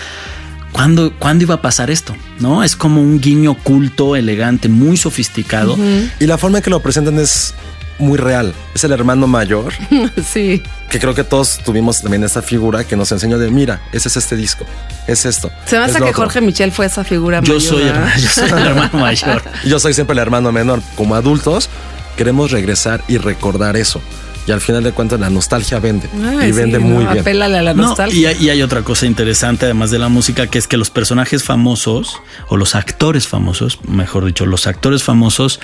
¿cuándo, 0.72 1.12
¿cuándo 1.18 1.44
iba 1.44 1.56
a 1.56 1.62
pasar 1.62 1.90
esto? 1.90 2.14
¿No? 2.38 2.62
Es 2.62 2.76
como 2.76 3.02
un 3.02 3.20
guiño 3.20 3.52
oculto, 3.52 4.16
elegante, 4.16 4.68
muy 4.68 4.96
sofisticado. 4.96 5.76
Y 6.18 6.26
la 6.26 6.38
forma 6.38 6.58
en 6.58 6.64
que 6.64 6.70
lo 6.70 6.80
presentan 6.80 7.18
es 7.18 7.54
muy 8.00 8.18
real. 8.18 8.52
Es 8.74 8.82
el 8.84 8.92
hermano 8.92 9.26
mayor. 9.26 9.72
sí. 10.26 10.62
Que 10.88 10.98
creo 10.98 11.14
que 11.14 11.22
todos 11.22 11.58
tuvimos 11.64 12.02
también 12.02 12.24
esta 12.24 12.42
figura 12.42 12.82
que 12.84 12.96
nos 12.96 13.12
enseñó 13.12 13.38
de, 13.38 13.50
mira, 13.50 13.80
ese 13.92 14.08
es 14.08 14.16
este 14.16 14.34
disco, 14.36 14.64
es 15.06 15.24
esto. 15.24 15.50
Se 15.66 15.78
me 15.78 15.84
hace 15.84 15.98
que 15.98 16.04
otro". 16.04 16.14
Jorge 16.14 16.40
Michel 16.40 16.72
fue 16.72 16.86
esa 16.86 17.04
figura 17.04 17.40
Yo 17.42 17.54
mayor, 17.54 17.68
soy, 17.68 17.84
yo 18.22 18.28
soy 18.28 18.50
el 18.50 18.66
hermano 18.66 18.98
mayor. 18.98 19.42
Yo 19.64 19.78
soy 19.78 19.94
siempre 19.94 20.14
el 20.14 20.18
hermano 20.18 20.50
menor. 20.50 20.82
Como 20.96 21.14
adultos, 21.14 21.68
queremos 22.16 22.50
regresar 22.50 23.02
y 23.06 23.18
recordar 23.18 23.76
eso. 23.76 24.00
Y 24.46 24.52
al 24.52 24.60
final 24.60 24.82
de 24.82 24.90
cuentas, 24.92 25.20
la 25.20 25.28
nostalgia 25.30 25.78
vende. 25.78 26.08
Ay, 26.40 26.48
y 26.48 26.52
vende 26.52 26.78
sí, 26.78 26.84
muy 26.84 27.04
no, 27.04 27.10
bien. 27.12 27.20
Apélale 27.22 27.58
a 27.58 27.62
la 27.62 27.74
No, 27.74 27.82
nostalgia. 27.88 28.18
y, 28.18 28.26
hay, 28.26 28.44
y 28.46 28.50
hay 28.50 28.62
otra 28.62 28.82
cosa 28.82 29.06
interesante, 29.06 29.66
además 29.66 29.90
de 29.90 29.98
la 29.98 30.08
música, 30.08 30.46
que 30.48 30.58
es 30.58 30.66
que 30.66 30.76
los 30.78 30.90
personajes 30.90 31.44
famosos, 31.44 32.16
o 32.48 32.56
los 32.56 32.74
actores 32.74 33.28
famosos, 33.28 33.78
mejor 33.86 34.24
dicho, 34.24 34.46
los 34.46 34.66
actores 34.66 35.04
famosos, 35.04 35.60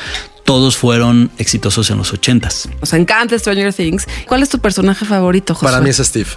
todos 0.46 0.78
fueron 0.78 1.30
exitosos 1.36 1.90
en 1.90 1.98
los 1.98 2.12
ochentas. 2.14 2.68
Nos 2.80 2.92
encanta 2.94 3.38
Stranger 3.38 3.74
Things. 3.74 4.06
¿Cuál 4.26 4.42
es 4.42 4.48
tu 4.48 4.58
personaje 4.60 5.04
favorito, 5.04 5.54
José? 5.54 5.66
Para 5.66 5.82
mí 5.82 5.90
es 5.90 5.98
Steve. 5.98 6.30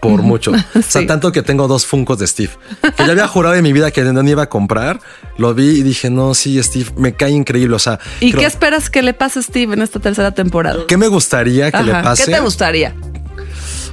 Por 0.00 0.22
mucho. 0.22 0.52
O 0.74 0.82
sea, 0.82 1.00
Sí. 1.02 1.06
tanto 1.06 1.32
que 1.32 1.42
tengo 1.42 1.66
dos 1.68 1.84
Funcos 1.84 2.18
de 2.18 2.26
Steve. 2.26 2.50
Que 2.96 3.04
ya 3.04 3.10
había 3.12 3.26
jurado 3.28 3.54
en 3.56 3.62
mi 3.64 3.72
vida 3.72 3.90
que 3.90 4.02
no 4.04 4.22
iba 4.28 4.44
a 4.44 4.48
comprar. 4.48 5.00
Lo 5.36 5.52
vi 5.52 5.68
y 5.70 5.82
dije, 5.82 6.10
no, 6.10 6.34
sí, 6.34 6.62
Steve, 6.62 6.90
me 6.96 7.14
cae 7.14 7.32
increíble. 7.32 7.74
O 7.76 7.78
sea, 7.78 7.98
¿Y 8.20 8.30
creo- 8.30 8.40
qué 8.40 8.46
esperas 8.46 8.88
que 8.88 9.02
le 9.02 9.12
pase 9.14 9.40
a 9.40 9.42
Steve 9.42 9.74
en 9.74 9.82
esta 9.82 9.98
tercera 9.98 10.30
temporada? 10.32 10.84
¿qué 10.86 10.96
me 10.96 11.08
gustaría 11.08 11.70
que 11.72 11.82
le 11.82 11.92
pase? 11.92 12.24
¿Qué 12.26 12.32
te 12.32 12.40
gustaría? 12.40 12.94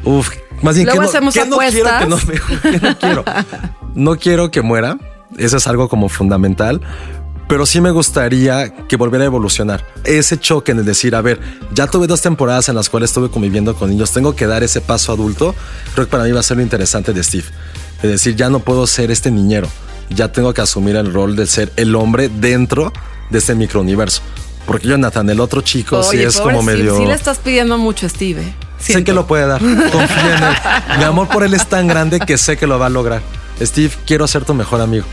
Uf, 0.04 0.30
más 0.62 0.76
bien, 0.76 0.86
Luego 0.86 1.00
¿qué 1.02 1.06
no, 1.06 1.10
hacemos 1.10 1.36
no 1.36 1.58
quiero 1.58 1.88
apuestas. 1.90 2.04
que 2.04 2.10
no, 2.10 2.18
me- 2.18 2.80
qué 2.80 2.80
no 2.88 2.98
quiero? 3.00 3.26
No 3.96 4.16
quiero 4.18 4.52
que 4.52 4.62
muera. 4.62 4.98
Eso 5.38 5.58
es 5.58 5.66
algo 5.68 5.90
como 5.90 6.10
fundamental. 6.10 6.80
Pero 7.48 7.66
sí 7.66 7.82
me 7.82 7.92
gustaría 7.92 8.74
que 8.88 8.96
volviera 8.96 9.24
a 9.24 9.28
evolucionar. 9.28 9.86
Ese 10.04 10.40
choque 10.40 10.72
en 10.72 10.80
el 10.80 10.86
decir, 10.86 11.16
a 11.16 11.22
ver, 11.22 11.40
ya 11.74 11.88
tuve 11.88 12.08
dos 12.08 12.22
temporadas 12.22 12.70
en 12.70 12.76
las 12.76 12.90
cuales 12.90 13.10
estuve 13.10 13.30
conviviendo 13.30 13.76
con 13.76 13.90
niños, 13.90 14.12
tengo 14.12 14.36
que 14.36 14.48
dar 14.48 14.64
ese 14.64 14.82
paso 14.82 15.12
adulto. 15.12 15.54
Creo 15.94 16.08
que 16.08 16.12
para 16.12 16.24
mí 16.24 16.32
va 16.32 16.40
a 16.40 16.44
ser 16.44 16.58
lo 16.58 16.64
interesante 16.64 17.14
de 17.14 17.24
Steve. 17.24 17.46
Es 18.02 18.10
decir, 18.10 18.36
ya 18.36 18.50
no 18.50 18.60
puedo 18.60 18.88
ser 18.88 19.12
este 19.12 19.32
niñero. 19.32 19.68
Ya 20.10 20.32
tengo 20.32 20.54
que 20.54 20.62
asumir 20.62 20.96
el 20.96 21.14
rol 21.14 21.36
de 21.36 21.48
ser 21.48 21.72
el 21.76 21.96
hombre 21.96 22.30
dentro 22.30 22.92
de 23.30 23.40
este 23.40 23.56
microuniverso. 23.56 24.22
Porque 24.66 24.88
Jonathan, 24.88 25.30
el 25.30 25.40
otro 25.40 25.62
chico, 25.62 26.02
sí 26.04 26.18
Oye, 26.18 26.28
es 26.28 26.38
pobre 26.38 26.56
como 26.56 26.64
medio... 26.64 26.98
Sí 26.98 27.06
le 27.06 27.14
estás 27.14 27.40
pidiendo 27.40 27.78
mucho 27.78 28.06
a 28.06 28.10
Steve. 28.10 28.42
¿eh? 28.42 28.54
Sé 28.80 29.04
que 29.04 29.14
lo 29.14 29.28
puede 29.28 29.48
dar. 29.48 29.60
Confía 29.60 30.38
en 30.38 30.44
él. 30.44 30.98
Mi 30.98 31.04
amor 31.04 31.28
por 31.30 31.44
él 31.44 31.54
es 31.54 31.68
tan 31.68 31.88
grande 31.88 32.20
que 32.20 32.38
sé 32.38 32.58
que 32.58 32.68
lo 32.68 32.80
va 32.80 32.88
a 32.88 32.90
lograr. 32.90 33.22
Steve, 33.62 33.92
quiero 34.06 34.28
ser 34.28 34.46
tu 34.46 34.54
mejor 34.54 34.82
amigo. 34.82 35.06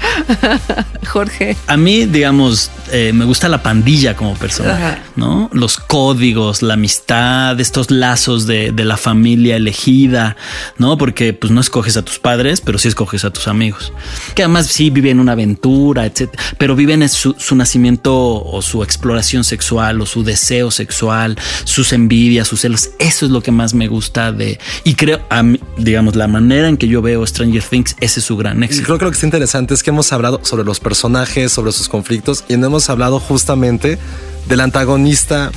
Jorge. 1.07 1.57
A 1.66 1.76
mí, 1.76 2.07
digamos, 2.07 2.70
eh, 2.92 3.12
me 3.12 3.24
gusta 3.24 3.48
la 3.48 3.62
pandilla 3.62 4.16
como 4.16 4.35
personaje, 4.35 4.85
Ajá. 4.85 4.98
¿no? 5.16 5.50
Los 5.53 5.79
códigos, 5.79 6.62
la 6.62 6.74
amistad, 6.74 7.59
estos 7.61 7.90
lazos 7.90 8.46
de, 8.46 8.72
de 8.72 8.85
la 8.85 8.96
familia 8.96 9.57
elegida, 9.57 10.37
¿no? 10.79 10.96
Porque 10.98 11.33
pues 11.33 11.53
no 11.53 11.61
escoges 11.61 11.96
a 11.96 12.03
tus 12.03 12.18
padres, 12.18 12.61
pero 12.61 12.79
sí 12.79 12.88
escoges 12.88 13.24
a 13.24 13.31
tus 13.31 13.48
amigos. 13.48 13.92
Que 14.35 14.42
además 14.42 14.66
sí 14.66 14.90
viven 14.90 15.20
una 15.20 15.33
aventura, 15.33 16.07
etcétera, 16.07 16.42
pero 16.59 16.76
viven 16.76 17.09
su, 17.09 17.35
su 17.38 17.57
nacimiento 17.57 18.44
o 18.44 18.62
su 18.62 18.83
exploración 18.83 19.44
sexual 19.44 20.00
o 20.00 20.07
su 20.07 20.22
deseo 20.22 20.70
sexual, 20.70 21.37
sus 21.64 21.92
envidias, 21.92 22.48
sus 22.48 22.61
celos. 22.61 22.90
Eso 22.98 23.26
es 23.26 23.33
lo 23.33 23.42
que 23.42 23.50
más 23.50 23.74
me 23.74 23.88
gusta 23.88 24.33
de. 24.33 24.59
Y 24.85 24.94
creo, 24.94 25.20
a 25.29 25.42
mí, 25.42 25.61
digamos, 25.76 26.16
la 26.16 26.29
manera 26.29 26.68
en 26.68 26.76
que 26.76 26.88
yo 26.88 27.03
veo 27.03 27.26
Stranger 27.26 27.62
Things, 27.62 27.96
ese 28.00 28.20
es 28.20 28.30
su 28.31 28.37
gran 28.37 28.62
Y 28.62 28.66
éxito. 28.66 28.85
creo 28.85 28.99
que 28.99 29.05
lo 29.07 29.11
que 29.11 29.16
está 29.16 29.27
interesante 29.27 29.75
es 29.75 29.83
que 29.83 29.90
hemos 29.90 30.12
hablado 30.12 30.38
sobre 30.45 30.62
los 30.62 30.79
personajes, 30.79 31.51
sobre 31.51 31.73
sus 31.73 31.88
conflictos 31.88 32.45
y 32.49 32.57
no 32.57 32.69
hemos 32.69 32.88
hablado 32.88 33.19
justamente 33.19 33.99
del 34.47 34.61
antagonista, 34.61 35.51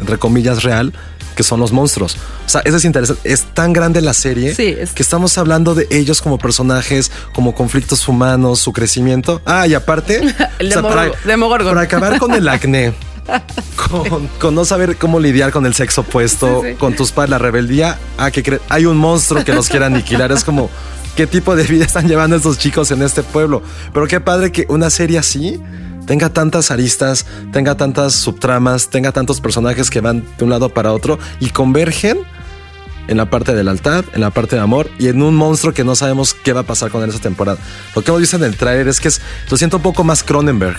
entre 0.00 0.16
comillas, 0.18 0.62
real, 0.62 0.94
que 1.36 1.42
son 1.42 1.60
los 1.60 1.70
monstruos. 1.70 2.16
O 2.46 2.48
sea, 2.48 2.62
eso 2.64 2.78
es 2.78 2.84
interesante. 2.86 3.30
Es 3.30 3.42
tan 3.52 3.74
grande 3.74 4.00
la 4.00 4.14
serie 4.14 4.54
Sí, 4.54 4.74
es- 4.78 4.92
que 4.92 5.02
estamos 5.02 5.36
hablando 5.36 5.74
de 5.74 5.86
ellos 5.90 6.22
como 6.22 6.38
personajes, 6.38 7.10
como 7.34 7.54
conflictos 7.54 8.08
humanos, 8.08 8.58
su 8.58 8.72
crecimiento. 8.72 9.42
Ah, 9.44 9.66
y 9.66 9.74
aparte, 9.74 10.22
El 10.58 10.68
o 10.68 10.72
sea, 10.72 10.82
para, 10.82 11.82
acabar 11.82 12.18
con 12.18 12.32
el 12.32 12.48
acné. 12.48 12.94
Con, 13.90 14.26
con 14.40 14.54
no 14.54 14.64
saber 14.64 14.96
cómo 14.96 15.20
lidiar 15.20 15.52
con 15.52 15.66
el 15.66 15.74
sexo 15.74 16.00
opuesto, 16.00 16.62
Sí, 16.62 16.70
sí. 16.70 16.74
con 16.76 16.94
tus 16.96 17.12
padres, 17.12 17.30
la 17.30 17.38
rebeldía. 17.38 17.98
Ah, 18.16 18.30
que 18.30 18.58
hay 18.70 18.86
un 18.86 18.96
monstruo 18.96 19.44
que 19.44 19.52
los 19.52 19.68
quiere 19.68 19.84
aniquilar. 19.84 20.32
Es 20.32 20.44
como, 20.44 20.70
¿qué 21.18 21.26
tipo 21.26 21.56
de 21.56 21.64
vida 21.64 21.84
están 21.84 22.06
llevando 22.06 22.36
estos 22.36 22.58
chicos 22.58 22.92
en 22.92 23.02
este 23.02 23.24
pueblo? 23.24 23.60
Pero 23.92 24.06
qué 24.06 24.20
padre 24.20 24.52
que 24.52 24.66
una 24.68 24.88
serie 24.88 25.18
así 25.18 25.60
tenga 26.06 26.28
tantas 26.28 26.70
aristas, 26.70 27.26
tenga 27.50 27.76
tantas 27.76 28.14
subtramas, 28.14 28.88
tenga 28.88 29.10
tantos 29.10 29.40
personajes 29.40 29.90
que 29.90 30.00
van 30.00 30.24
de 30.38 30.44
un 30.44 30.50
lado 30.50 30.68
para 30.68 30.92
otro 30.92 31.18
y 31.40 31.48
convergen 31.48 32.20
en 33.08 33.16
la 33.16 33.28
parte 33.28 33.52
del 33.52 33.66
altar, 33.66 34.04
en 34.14 34.20
la 34.20 34.30
parte 34.30 34.54
de 34.54 34.62
amor 34.62 34.88
y 34.96 35.08
en 35.08 35.20
un 35.20 35.34
monstruo 35.34 35.74
que 35.74 35.82
no 35.82 35.96
sabemos 35.96 36.34
qué 36.34 36.52
va 36.52 36.60
a 36.60 36.66
pasar 36.66 36.88
con 36.92 37.02
él 37.02 37.08
esta 37.08 37.20
temporada. 37.20 37.58
Lo 37.96 38.02
que 38.02 38.12
hemos 38.12 38.20
visto 38.20 38.36
en 38.36 38.44
el 38.44 38.56
trailer 38.56 38.86
es 38.86 39.00
que 39.00 39.08
es, 39.08 39.20
lo 39.50 39.56
siento 39.56 39.78
un 39.78 39.82
poco 39.82 40.04
más 40.04 40.22
Cronenberg. 40.22 40.78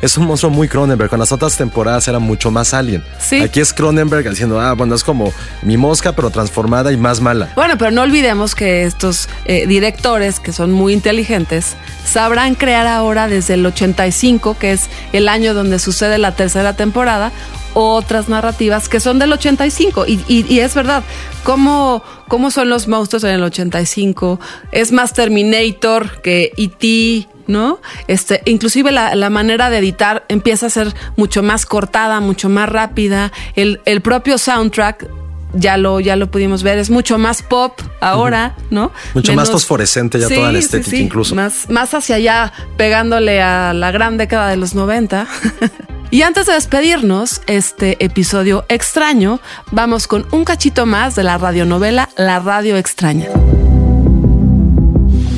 Es 0.00 0.16
un 0.16 0.26
monstruo 0.26 0.50
muy 0.52 0.68
Cronenberg. 0.68 1.10
Con 1.10 1.18
las 1.18 1.32
otras 1.32 1.56
temporadas 1.56 2.06
era 2.06 2.18
mucho 2.20 2.50
más 2.50 2.72
alien. 2.72 3.02
Sí. 3.18 3.40
Aquí 3.40 3.58
es 3.60 3.72
Cronenberg 3.72 4.28
diciendo, 4.30 4.60
ah, 4.60 4.74
bueno, 4.74 4.94
es 4.94 5.02
como 5.02 5.32
mi 5.62 5.76
mosca, 5.76 6.12
pero 6.12 6.30
transformada 6.30 6.92
y 6.92 6.96
más 6.96 7.20
mala. 7.20 7.50
Bueno, 7.56 7.76
pero 7.78 7.90
no 7.90 8.02
olvidemos 8.02 8.54
que 8.54 8.84
estos 8.84 9.28
eh, 9.44 9.66
directores, 9.66 10.38
que 10.38 10.52
son 10.52 10.70
muy 10.70 10.92
inteligentes, 10.92 11.74
sabrán 12.06 12.54
crear 12.54 12.86
ahora 12.86 13.26
desde 13.26 13.54
el 13.54 13.66
85, 13.66 14.56
que 14.58 14.72
es 14.72 14.88
el 15.12 15.28
año 15.28 15.52
donde 15.52 15.78
sucede 15.80 16.18
la 16.18 16.34
tercera 16.36 16.74
temporada, 16.74 17.32
otras 17.74 18.28
narrativas 18.28 18.88
que 18.88 19.00
son 19.00 19.18
del 19.18 19.32
85. 19.32 20.06
Y, 20.06 20.20
y- 20.28 20.46
y 20.48 20.60
es 20.60 20.74
verdad, 20.74 21.02
¿cómo, 21.42 22.02
¿cómo 22.28 22.50
son 22.52 22.68
los 22.68 22.86
monstruos 22.88 23.24
en 23.24 23.30
el 23.30 23.42
85? 23.42 24.38
Es 24.72 24.92
más 24.92 25.12
Terminator 25.12 26.22
que 26.22 26.52
E.T., 26.56 27.28
¿no? 27.48 27.80
Este, 28.06 28.42
inclusive 28.44 28.92
la, 28.92 29.16
la 29.16 29.30
manera 29.30 29.70
de 29.70 29.78
editar 29.78 30.24
empieza 30.28 30.66
a 30.66 30.70
ser 30.70 30.94
mucho 31.16 31.42
más 31.42 31.66
cortada, 31.66 32.20
mucho 32.20 32.48
más 32.48 32.68
rápida. 32.68 33.32
El, 33.56 33.80
el 33.84 34.00
propio 34.00 34.38
soundtrack 34.38 35.08
ya 35.54 35.76
lo, 35.76 36.00
ya 36.00 36.16
lo 36.16 36.30
pudimos 36.30 36.62
ver, 36.62 36.78
es 36.78 36.90
mucho 36.90 37.18
más 37.18 37.42
pop 37.42 37.80
ahora, 38.00 38.54
¿no? 38.70 38.92
Mucho 39.14 39.32
más 39.32 39.50
fosforescente 39.50 40.20
ya 40.20 40.28
toda 40.28 40.52
la 40.52 40.58
estética 40.58 40.96
incluso. 40.96 41.34
Más, 41.34 41.68
más 41.70 41.94
hacia 41.94 42.16
allá, 42.16 42.52
pegándole 42.76 43.40
a 43.40 43.72
la 43.72 43.90
gran 43.90 44.18
década 44.18 44.48
de 44.50 44.56
los 44.56 44.74
90. 44.74 45.26
y 46.10 46.22
antes 46.22 46.46
de 46.46 46.52
despedirnos, 46.52 47.40
este 47.46 48.02
episodio 48.04 48.64
extraño, 48.68 49.40
vamos 49.70 50.06
con 50.06 50.26
un 50.32 50.44
cachito 50.44 50.86
más 50.86 51.16
de 51.16 51.24
la 51.24 51.38
radionovela 51.38 52.08
La 52.16 52.38
Radio 52.40 52.76
Extraña. 52.76 53.28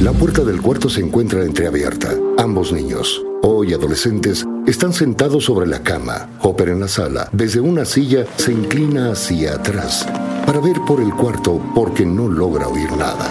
La 0.00 0.12
puerta 0.12 0.44
del 0.44 0.62
cuarto 0.62 0.88
se 0.88 1.02
encuentra 1.02 1.44
entreabierta. 1.44 2.14
Ambos 2.38 2.72
niños, 2.72 3.22
hoy 3.42 3.74
adolescentes, 3.74 4.46
están 4.66 4.94
sentados 4.94 5.44
sobre 5.44 5.66
la 5.66 5.82
cama. 5.82 6.26
Hopper 6.40 6.70
en 6.70 6.80
la 6.80 6.88
sala, 6.88 7.28
desde 7.32 7.60
una 7.60 7.84
silla, 7.84 8.24
se 8.36 8.50
inclina 8.50 9.12
hacia 9.12 9.56
atrás 9.56 10.08
para 10.46 10.58
ver 10.58 10.76
por 10.86 11.02
el 11.02 11.12
cuarto 11.12 11.60
porque 11.74 12.06
no 12.06 12.28
logra 12.28 12.66
oír 12.66 12.90
nada. 12.92 13.28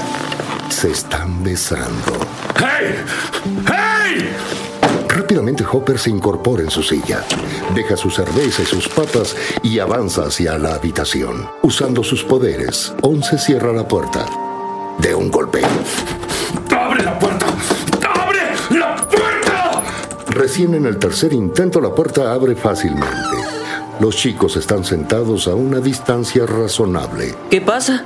Se 0.70 0.92
están 0.92 1.44
besando. 1.44 2.14
¡Hey! 2.56 2.98
¡Hey! 3.66 4.30
Rápidamente 5.08 5.66
Hopper 5.72 5.98
se 5.98 6.12
incorpora 6.12 6.62
en 6.62 6.70
su 6.70 6.84
silla, 6.84 7.26
deja 7.74 7.98
su 7.98 8.12
cerveza 8.12 8.62
y 8.62 8.66
sus 8.66 8.88
papas 8.88 9.36
y 9.64 9.80
avanza 9.80 10.26
hacia 10.26 10.56
la 10.60 10.76
habitación. 10.76 11.50
Usando 11.64 12.04
sus 12.04 12.24
poderes, 12.24 12.94
Once 13.02 13.40
cierra 13.40 13.74
la 13.74 13.88
puerta. 13.88 14.28
De 15.00 15.16
un 15.16 15.32
golpe. 15.32 15.62
¡Abre 16.76 17.04
la 17.04 17.18
puerta! 17.20 17.46
¡Abre 18.22 18.40
la 18.78 18.96
puerta! 18.96 19.84
Recién 20.30 20.74
en 20.76 20.86
el 20.86 20.98
tercer 20.98 21.34
intento 21.34 21.82
la 21.82 21.94
puerta 21.94 22.32
abre 22.32 22.56
fácilmente. 22.56 23.38
Los 24.00 24.16
chicos 24.16 24.56
están 24.56 24.86
sentados 24.86 25.48
a 25.48 25.56
una 25.56 25.80
distancia 25.80 26.46
razonable. 26.46 27.36
¿Qué 27.50 27.60
pasa? 27.60 28.06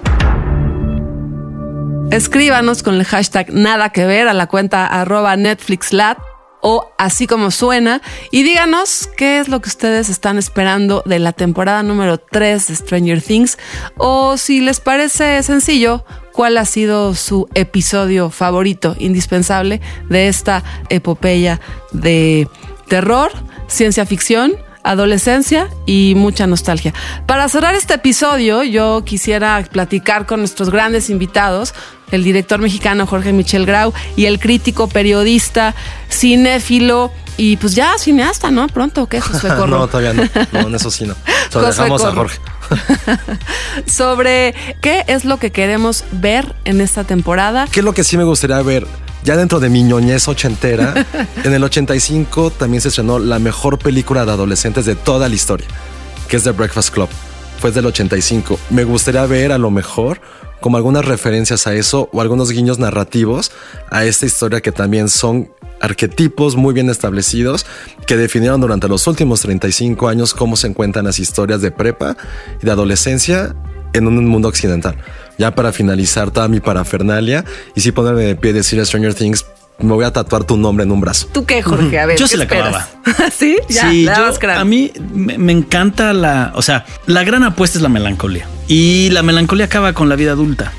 Escríbanos 2.11 2.83
con 2.83 2.95
el 2.95 3.05
hashtag 3.05 3.51
nada 3.53 3.89
que 3.89 4.05
ver 4.05 4.27
a 4.27 4.33
la 4.33 4.47
cuenta 4.47 4.85
arroba 4.85 5.35
NetflixLat 5.35 6.17
o 6.61 6.89
así 6.97 7.27
como 7.27 7.51
suena 7.51 8.01
y 8.31 8.43
díganos 8.43 9.09
qué 9.17 9.39
es 9.39 9.49
lo 9.49 9.61
que 9.61 9.69
ustedes 9.69 10.09
están 10.09 10.37
esperando 10.37 11.03
de 11.05 11.19
la 11.19 11.33
temporada 11.33 11.83
número 11.83 12.17
3 12.17 12.67
de 12.67 12.75
Stranger 12.75 13.21
Things 13.21 13.57
o 13.97 14.37
si 14.37 14.61
les 14.61 14.79
parece 14.79 15.43
sencillo, 15.43 16.05
cuál 16.33 16.57
ha 16.57 16.65
sido 16.65 17.15
su 17.15 17.47
episodio 17.53 18.29
favorito, 18.29 18.95
indispensable 18.99 19.79
de 20.09 20.27
esta 20.27 20.63
epopeya 20.89 21.61
de 21.91 22.47
terror, 22.87 23.31
ciencia 23.67 24.05
ficción, 24.05 24.53
adolescencia 24.83 25.69
y 25.85 26.13
mucha 26.15 26.45
nostalgia. 26.45 26.93
Para 27.25 27.47
cerrar 27.47 27.75
este 27.75 27.93
episodio, 27.93 28.63
yo 28.63 29.03
quisiera 29.05 29.65
platicar 29.71 30.25
con 30.25 30.39
nuestros 30.39 30.69
grandes 30.69 31.09
invitados, 31.09 31.73
el 32.11 32.23
director 32.23 32.59
mexicano 32.59 33.07
Jorge 33.07 33.33
Michel 33.33 33.65
Grau 33.65 33.93
y 34.15 34.25
el 34.25 34.39
crítico 34.39 34.87
periodista, 34.87 35.73
cinéfilo 36.11 37.11
y 37.37 37.57
pues 37.57 37.75
ya 37.75 37.97
cineasta, 37.97 38.51
¿no? 38.51 38.67
Pronto, 38.67 39.07
¿qué, 39.07 39.21
Josué 39.21 39.49
Corro? 39.57 39.67
no, 39.79 39.87
todavía 39.87 40.13
no. 40.13 40.23
No, 40.51 40.67
en 40.67 40.75
eso 40.75 40.91
sí 40.91 41.05
no. 41.05 41.15
Se 41.49 41.59
lo 41.59 41.67
dejamos 41.67 42.03
a. 42.03 42.11
Jorge. 42.13 42.39
Sobre 43.85 44.53
qué 44.81 45.03
es 45.07 45.25
lo 45.25 45.37
que 45.37 45.51
queremos 45.51 46.05
ver 46.11 46.55
en 46.65 46.81
esta 46.81 47.03
temporada. 47.03 47.67
¿Qué 47.71 47.79
es 47.81 47.83
lo 47.83 47.93
que 47.93 48.03
sí 48.03 48.17
me 48.17 48.23
gustaría 48.23 48.61
ver? 48.61 48.87
Ya 49.23 49.37
dentro 49.37 49.59
de 49.59 49.69
mi 49.69 49.83
ñoñez 49.83 50.27
ochentera, 50.27 50.93
en 51.43 51.53
el 51.53 51.63
85 51.63 52.51
también 52.51 52.81
se 52.81 52.89
estrenó 52.89 53.19
la 53.19 53.39
mejor 53.39 53.79
película 53.79 54.25
de 54.25 54.31
adolescentes 54.31 54.85
de 54.85 54.95
toda 54.95 55.29
la 55.29 55.35
historia, 55.35 55.67
que 56.27 56.35
es 56.35 56.43
The 56.43 56.51
Breakfast 56.51 56.93
Club. 56.93 57.07
Fue 57.59 57.71
del 57.71 57.85
85. 57.85 58.59
Me 58.69 58.83
gustaría 58.83 59.25
ver 59.25 59.53
a 59.53 59.57
lo 59.57 59.71
mejor 59.71 60.19
como 60.63 60.77
algunas 60.77 61.03
referencias 61.03 61.67
a 61.67 61.75
eso 61.75 62.07
o 62.13 62.21
algunos 62.21 62.49
guiños 62.49 62.79
narrativos 62.79 63.51
a 63.91 64.05
esta 64.05 64.25
historia 64.25 64.61
que 64.61 64.71
también 64.71 65.09
son 65.09 65.51
arquetipos 65.81 66.55
muy 66.55 66.73
bien 66.73 66.89
establecidos 66.89 67.65
que 68.07 68.15
definieron 68.15 68.61
durante 68.61 68.87
los 68.87 69.05
últimos 69.05 69.41
35 69.41 70.07
años 70.07 70.33
cómo 70.33 70.55
se 70.55 70.67
encuentran 70.67 71.03
las 71.03 71.19
historias 71.19 71.61
de 71.61 71.71
prepa 71.71 72.15
y 72.61 72.65
de 72.65 72.71
adolescencia 72.71 73.53
en 73.91 74.07
un 74.07 74.25
mundo 74.25 74.47
occidental. 74.47 74.95
Ya 75.37 75.53
para 75.53 75.73
finalizar 75.73 76.31
toda 76.31 76.47
mi 76.47 76.61
parafernalia 76.61 77.43
y 77.75 77.81
si 77.81 77.91
ponerme 77.91 78.21
de 78.23 78.37
pie 78.37 78.53
decir 78.53 78.83
Stranger 78.85 79.13
Things, 79.13 79.45
me 79.79 79.93
voy 79.93 80.05
a 80.05 80.11
tatuar 80.13 80.43
tu 80.45 80.55
nombre 80.57 80.83
en 80.85 80.91
un 80.91 81.01
brazo. 81.01 81.27
¿Tú 81.33 81.45
qué, 81.45 81.61
Jorge? 81.61 81.99
A 81.99 82.05
ver, 82.05 82.17
Yo 82.17 82.25
¿qué 82.25 82.29
se 82.29 82.37
la 82.37 82.43
esperas? 82.43 82.87
¿Sí? 83.37 83.57
Ya, 83.69 83.89
sí, 83.89 84.05
yo- 84.05 84.39
cráneo. 84.39 84.61
a 84.61 84.65
mí 84.65 84.91
me, 85.13 85.37
me 85.37 85.51
encanta 85.51 86.13
la, 86.13 86.51
o 86.55 86.61
sea, 86.61 86.85
la 87.07 87.23
gran 87.23 87.43
apuesta 87.43 87.77
es 87.77 87.81
la 87.81 87.89
melancolía 87.89 88.47
y 88.67 89.09
la 89.09 89.23
melancolía 89.23 89.65
acaba 89.65 89.93
con 89.93 90.09
la 90.09 90.15
vida 90.15 90.31
adulta. 90.31 90.71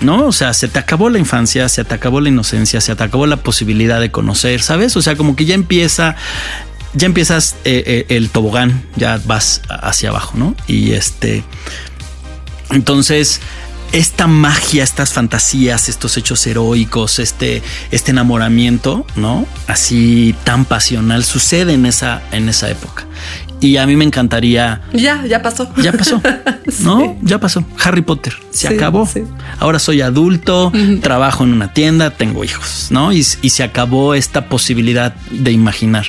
¿No? 0.00 0.26
O 0.26 0.32
sea, 0.32 0.52
se 0.52 0.66
te 0.66 0.80
acabó 0.80 1.10
la 1.10 1.20
infancia, 1.20 1.68
se 1.68 1.84
te 1.84 1.94
acabó 1.94 2.20
la 2.20 2.28
inocencia, 2.28 2.80
se 2.80 2.96
te 2.96 3.04
acabó 3.04 3.24
la 3.26 3.36
posibilidad 3.36 4.00
de 4.00 4.10
conocer, 4.10 4.60
¿sabes? 4.60 4.96
O 4.96 5.02
sea, 5.02 5.14
como 5.14 5.36
que 5.36 5.44
ya 5.44 5.54
empieza, 5.54 6.16
ya 6.94 7.06
empiezas 7.06 7.54
eh, 7.64 7.84
eh, 7.86 8.16
el 8.16 8.28
tobogán, 8.30 8.82
ya 8.96 9.20
vas 9.26 9.62
hacia 9.68 10.08
abajo, 10.08 10.32
¿no? 10.36 10.56
Y 10.66 10.90
este, 10.94 11.44
entonces, 12.70 13.40
esta 13.92 14.26
magia, 14.26 14.82
estas 14.84 15.12
fantasías, 15.12 15.88
estos 15.88 16.16
hechos 16.16 16.46
heroicos, 16.46 17.18
este, 17.18 17.62
este 17.90 18.10
enamoramiento, 18.10 19.06
¿no? 19.16 19.46
Así 19.66 20.34
tan 20.44 20.64
pasional, 20.64 21.24
sucede 21.24 21.74
en 21.74 21.86
esa, 21.86 22.22
en 22.32 22.48
esa 22.48 22.70
época. 22.70 23.06
Y 23.60 23.76
a 23.76 23.86
mí 23.86 23.94
me 23.94 24.04
encantaría. 24.04 24.80
Ya, 24.92 25.24
ya 25.24 25.40
pasó. 25.40 25.72
Ya 25.80 25.92
pasó. 25.92 26.20
¿No? 26.80 27.16
Ya 27.22 27.38
pasó. 27.38 27.64
Harry 27.84 28.02
Potter. 28.02 28.34
Se 28.50 28.66
Sí, 28.66 28.74
acabó. 28.74 29.06
sí. 29.06 29.22
Ahora 29.60 29.78
soy 29.78 30.00
adulto, 30.00 30.72
trabajo 31.00 31.44
en 31.44 31.52
una 31.52 31.72
tienda, 31.72 32.10
tengo 32.10 32.42
hijos, 32.44 32.88
¿no? 32.90 33.12
Y, 33.12 33.18
y 33.40 33.50
se 33.50 33.62
acabó 33.62 34.14
esta 34.14 34.48
posibilidad 34.48 35.14
de 35.30 35.52
imaginar. 35.52 36.06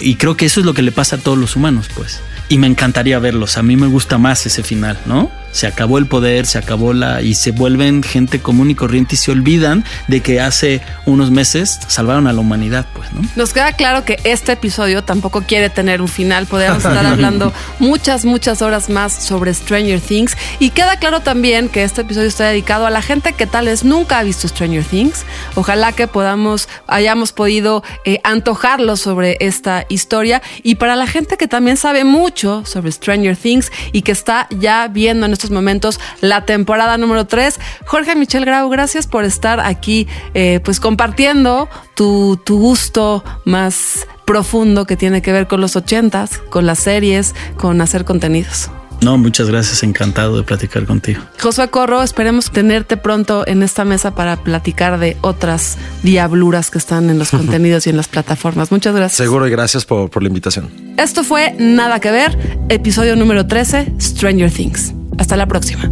Y 0.00 0.16
creo 0.16 0.36
que 0.36 0.46
eso 0.46 0.58
es 0.58 0.66
lo 0.66 0.74
que 0.74 0.82
le 0.82 0.90
pasa 0.90 1.14
a 1.14 1.18
todos 1.20 1.38
los 1.38 1.54
humanos, 1.54 1.86
pues. 1.94 2.18
Y 2.48 2.58
me 2.58 2.66
encantaría 2.66 3.20
verlos. 3.20 3.56
A 3.56 3.62
mí 3.62 3.76
me 3.76 3.86
gusta 3.86 4.18
más 4.18 4.44
ese 4.46 4.64
final, 4.64 4.98
¿no? 5.06 5.30
Se 5.56 5.66
acabó 5.66 5.96
el 5.96 6.04
poder, 6.04 6.44
se 6.44 6.58
acabó 6.58 6.92
la. 6.92 7.22
y 7.22 7.32
se 7.32 7.50
vuelven 7.50 8.02
gente 8.02 8.40
común 8.40 8.70
y 8.70 8.74
corriente 8.74 9.14
y 9.14 9.18
se 9.18 9.30
olvidan 9.30 9.84
de 10.06 10.20
que 10.20 10.38
hace 10.38 10.82
unos 11.06 11.30
meses 11.30 11.80
salvaron 11.86 12.26
a 12.26 12.34
la 12.34 12.40
humanidad, 12.40 12.84
pues, 12.92 13.10
¿no? 13.14 13.22
Nos 13.36 13.54
queda 13.54 13.72
claro 13.72 14.04
que 14.04 14.18
este 14.24 14.52
episodio 14.52 15.02
tampoco 15.02 15.44
quiere 15.44 15.70
tener 15.70 16.02
un 16.02 16.08
final. 16.08 16.44
Podríamos 16.44 16.84
estar 16.84 17.06
hablando 17.06 17.54
muchas, 17.78 18.26
muchas 18.26 18.60
horas 18.60 18.90
más 18.90 19.14
sobre 19.14 19.54
Stranger 19.54 19.98
Things. 19.98 20.36
Y 20.58 20.70
queda 20.70 20.98
claro 20.98 21.20
también 21.20 21.70
que 21.70 21.84
este 21.84 22.02
episodio 22.02 22.28
está 22.28 22.44
dedicado 22.44 22.84
a 22.84 22.90
la 22.90 23.00
gente 23.00 23.32
que 23.32 23.46
tal 23.46 23.64
vez 23.64 23.82
nunca 23.82 24.18
ha 24.18 24.22
visto 24.24 24.46
Stranger 24.48 24.84
Things. 24.84 25.24
Ojalá 25.54 25.92
que 25.92 26.06
podamos, 26.06 26.68
hayamos 26.86 27.32
podido 27.32 27.82
eh, 28.04 28.20
antojarlo 28.24 28.96
sobre 28.96 29.38
esta 29.40 29.86
historia. 29.88 30.42
Y 30.62 30.74
para 30.74 30.96
la 30.96 31.06
gente 31.06 31.38
que 31.38 31.48
también 31.48 31.78
sabe 31.78 32.04
mucho 32.04 32.62
sobre 32.66 32.92
Stranger 32.92 33.38
Things 33.38 33.72
y 33.92 34.02
que 34.02 34.12
está 34.12 34.48
ya 34.50 34.88
viendo 34.88 35.24
en 35.24 35.32
estos 35.46 35.54
momentos 35.54 36.00
la 36.20 36.44
temporada 36.44 36.98
número 36.98 37.26
3, 37.26 37.58
Jorge 37.86 38.16
Michel 38.16 38.44
Grau, 38.44 38.68
gracias 38.68 39.06
por 39.06 39.24
estar 39.24 39.60
aquí, 39.60 40.08
eh, 40.34 40.60
pues 40.64 40.80
compartiendo 40.80 41.68
tu, 41.94 42.40
tu 42.44 42.58
gusto 42.58 43.24
más 43.44 44.06
profundo 44.24 44.86
que 44.86 44.96
tiene 44.96 45.22
que 45.22 45.32
ver 45.32 45.46
con 45.46 45.60
los 45.60 45.76
ochentas, 45.76 46.38
con 46.50 46.66
las 46.66 46.80
series, 46.80 47.34
con 47.56 47.80
hacer 47.80 48.04
contenidos. 48.04 48.70
No, 49.02 49.18
muchas 49.18 49.48
gracias, 49.48 49.82
encantado 49.82 50.36
de 50.36 50.42
platicar 50.42 50.84
contigo. 50.84 51.20
Josué 51.40 51.68
Corro, 51.68 52.02
esperemos 52.02 52.50
tenerte 52.50 52.96
pronto 52.96 53.46
en 53.46 53.62
esta 53.62 53.84
mesa 53.84 54.14
para 54.14 54.36
platicar 54.36 54.98
de 54.98 55.16
otras 55.20 55.76
diabluras 56.02 56.70
que 56.70 56.78
están 56.78 57.10
en 57.10 57.18
los 57.18 57.30
contenidos 57.30 57.86
y 57.86 57.90
en 57.90 57.96
las 57.96 58.08
plataformas. 58.08 58.72
Muchas 58.72 58.94
gracias. 58.94 59.16
Seguro 59.16 59.46
y 59.46 59.50
gracias 59.50 59.84
por, 59.84 60.10
por 60.10 60.22
la 60.22 60.28
invitación. 60.28 60.70
Esto 60.96 61.24
fue 61.24 61.54
Nada 61.58 62.00
que 62.00 62.10
ver, 62.10 62.58
episodio 62.68 63.16
número 63.16 63.46
13, 63.46 63.94
Stranger 64.00 64.50
Things. 64.50 64.94
Hasta 65.18 65.36
la 65.36 65.46
próxima. 65.46 65.90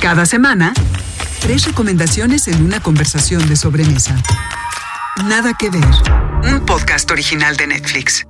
Cada 0.00 0.26
semana, 0.26 0.74
tres 1.40 1.64
recomendaciones 1.64 2.46
en 2.48 2.62
una 2.62 2.80
conversación 2.80 3.48
de 3.48 3.56
sobremesa. 3.56 4.14
Nada 5.24 5.54
que 5.58 5.70
ver. 5.70 5.84
Un 6.52 6.66
podcast 6.66 7.10
original 7.10 7.56
de 7.56 7.68
Netflix. 7.68 8.26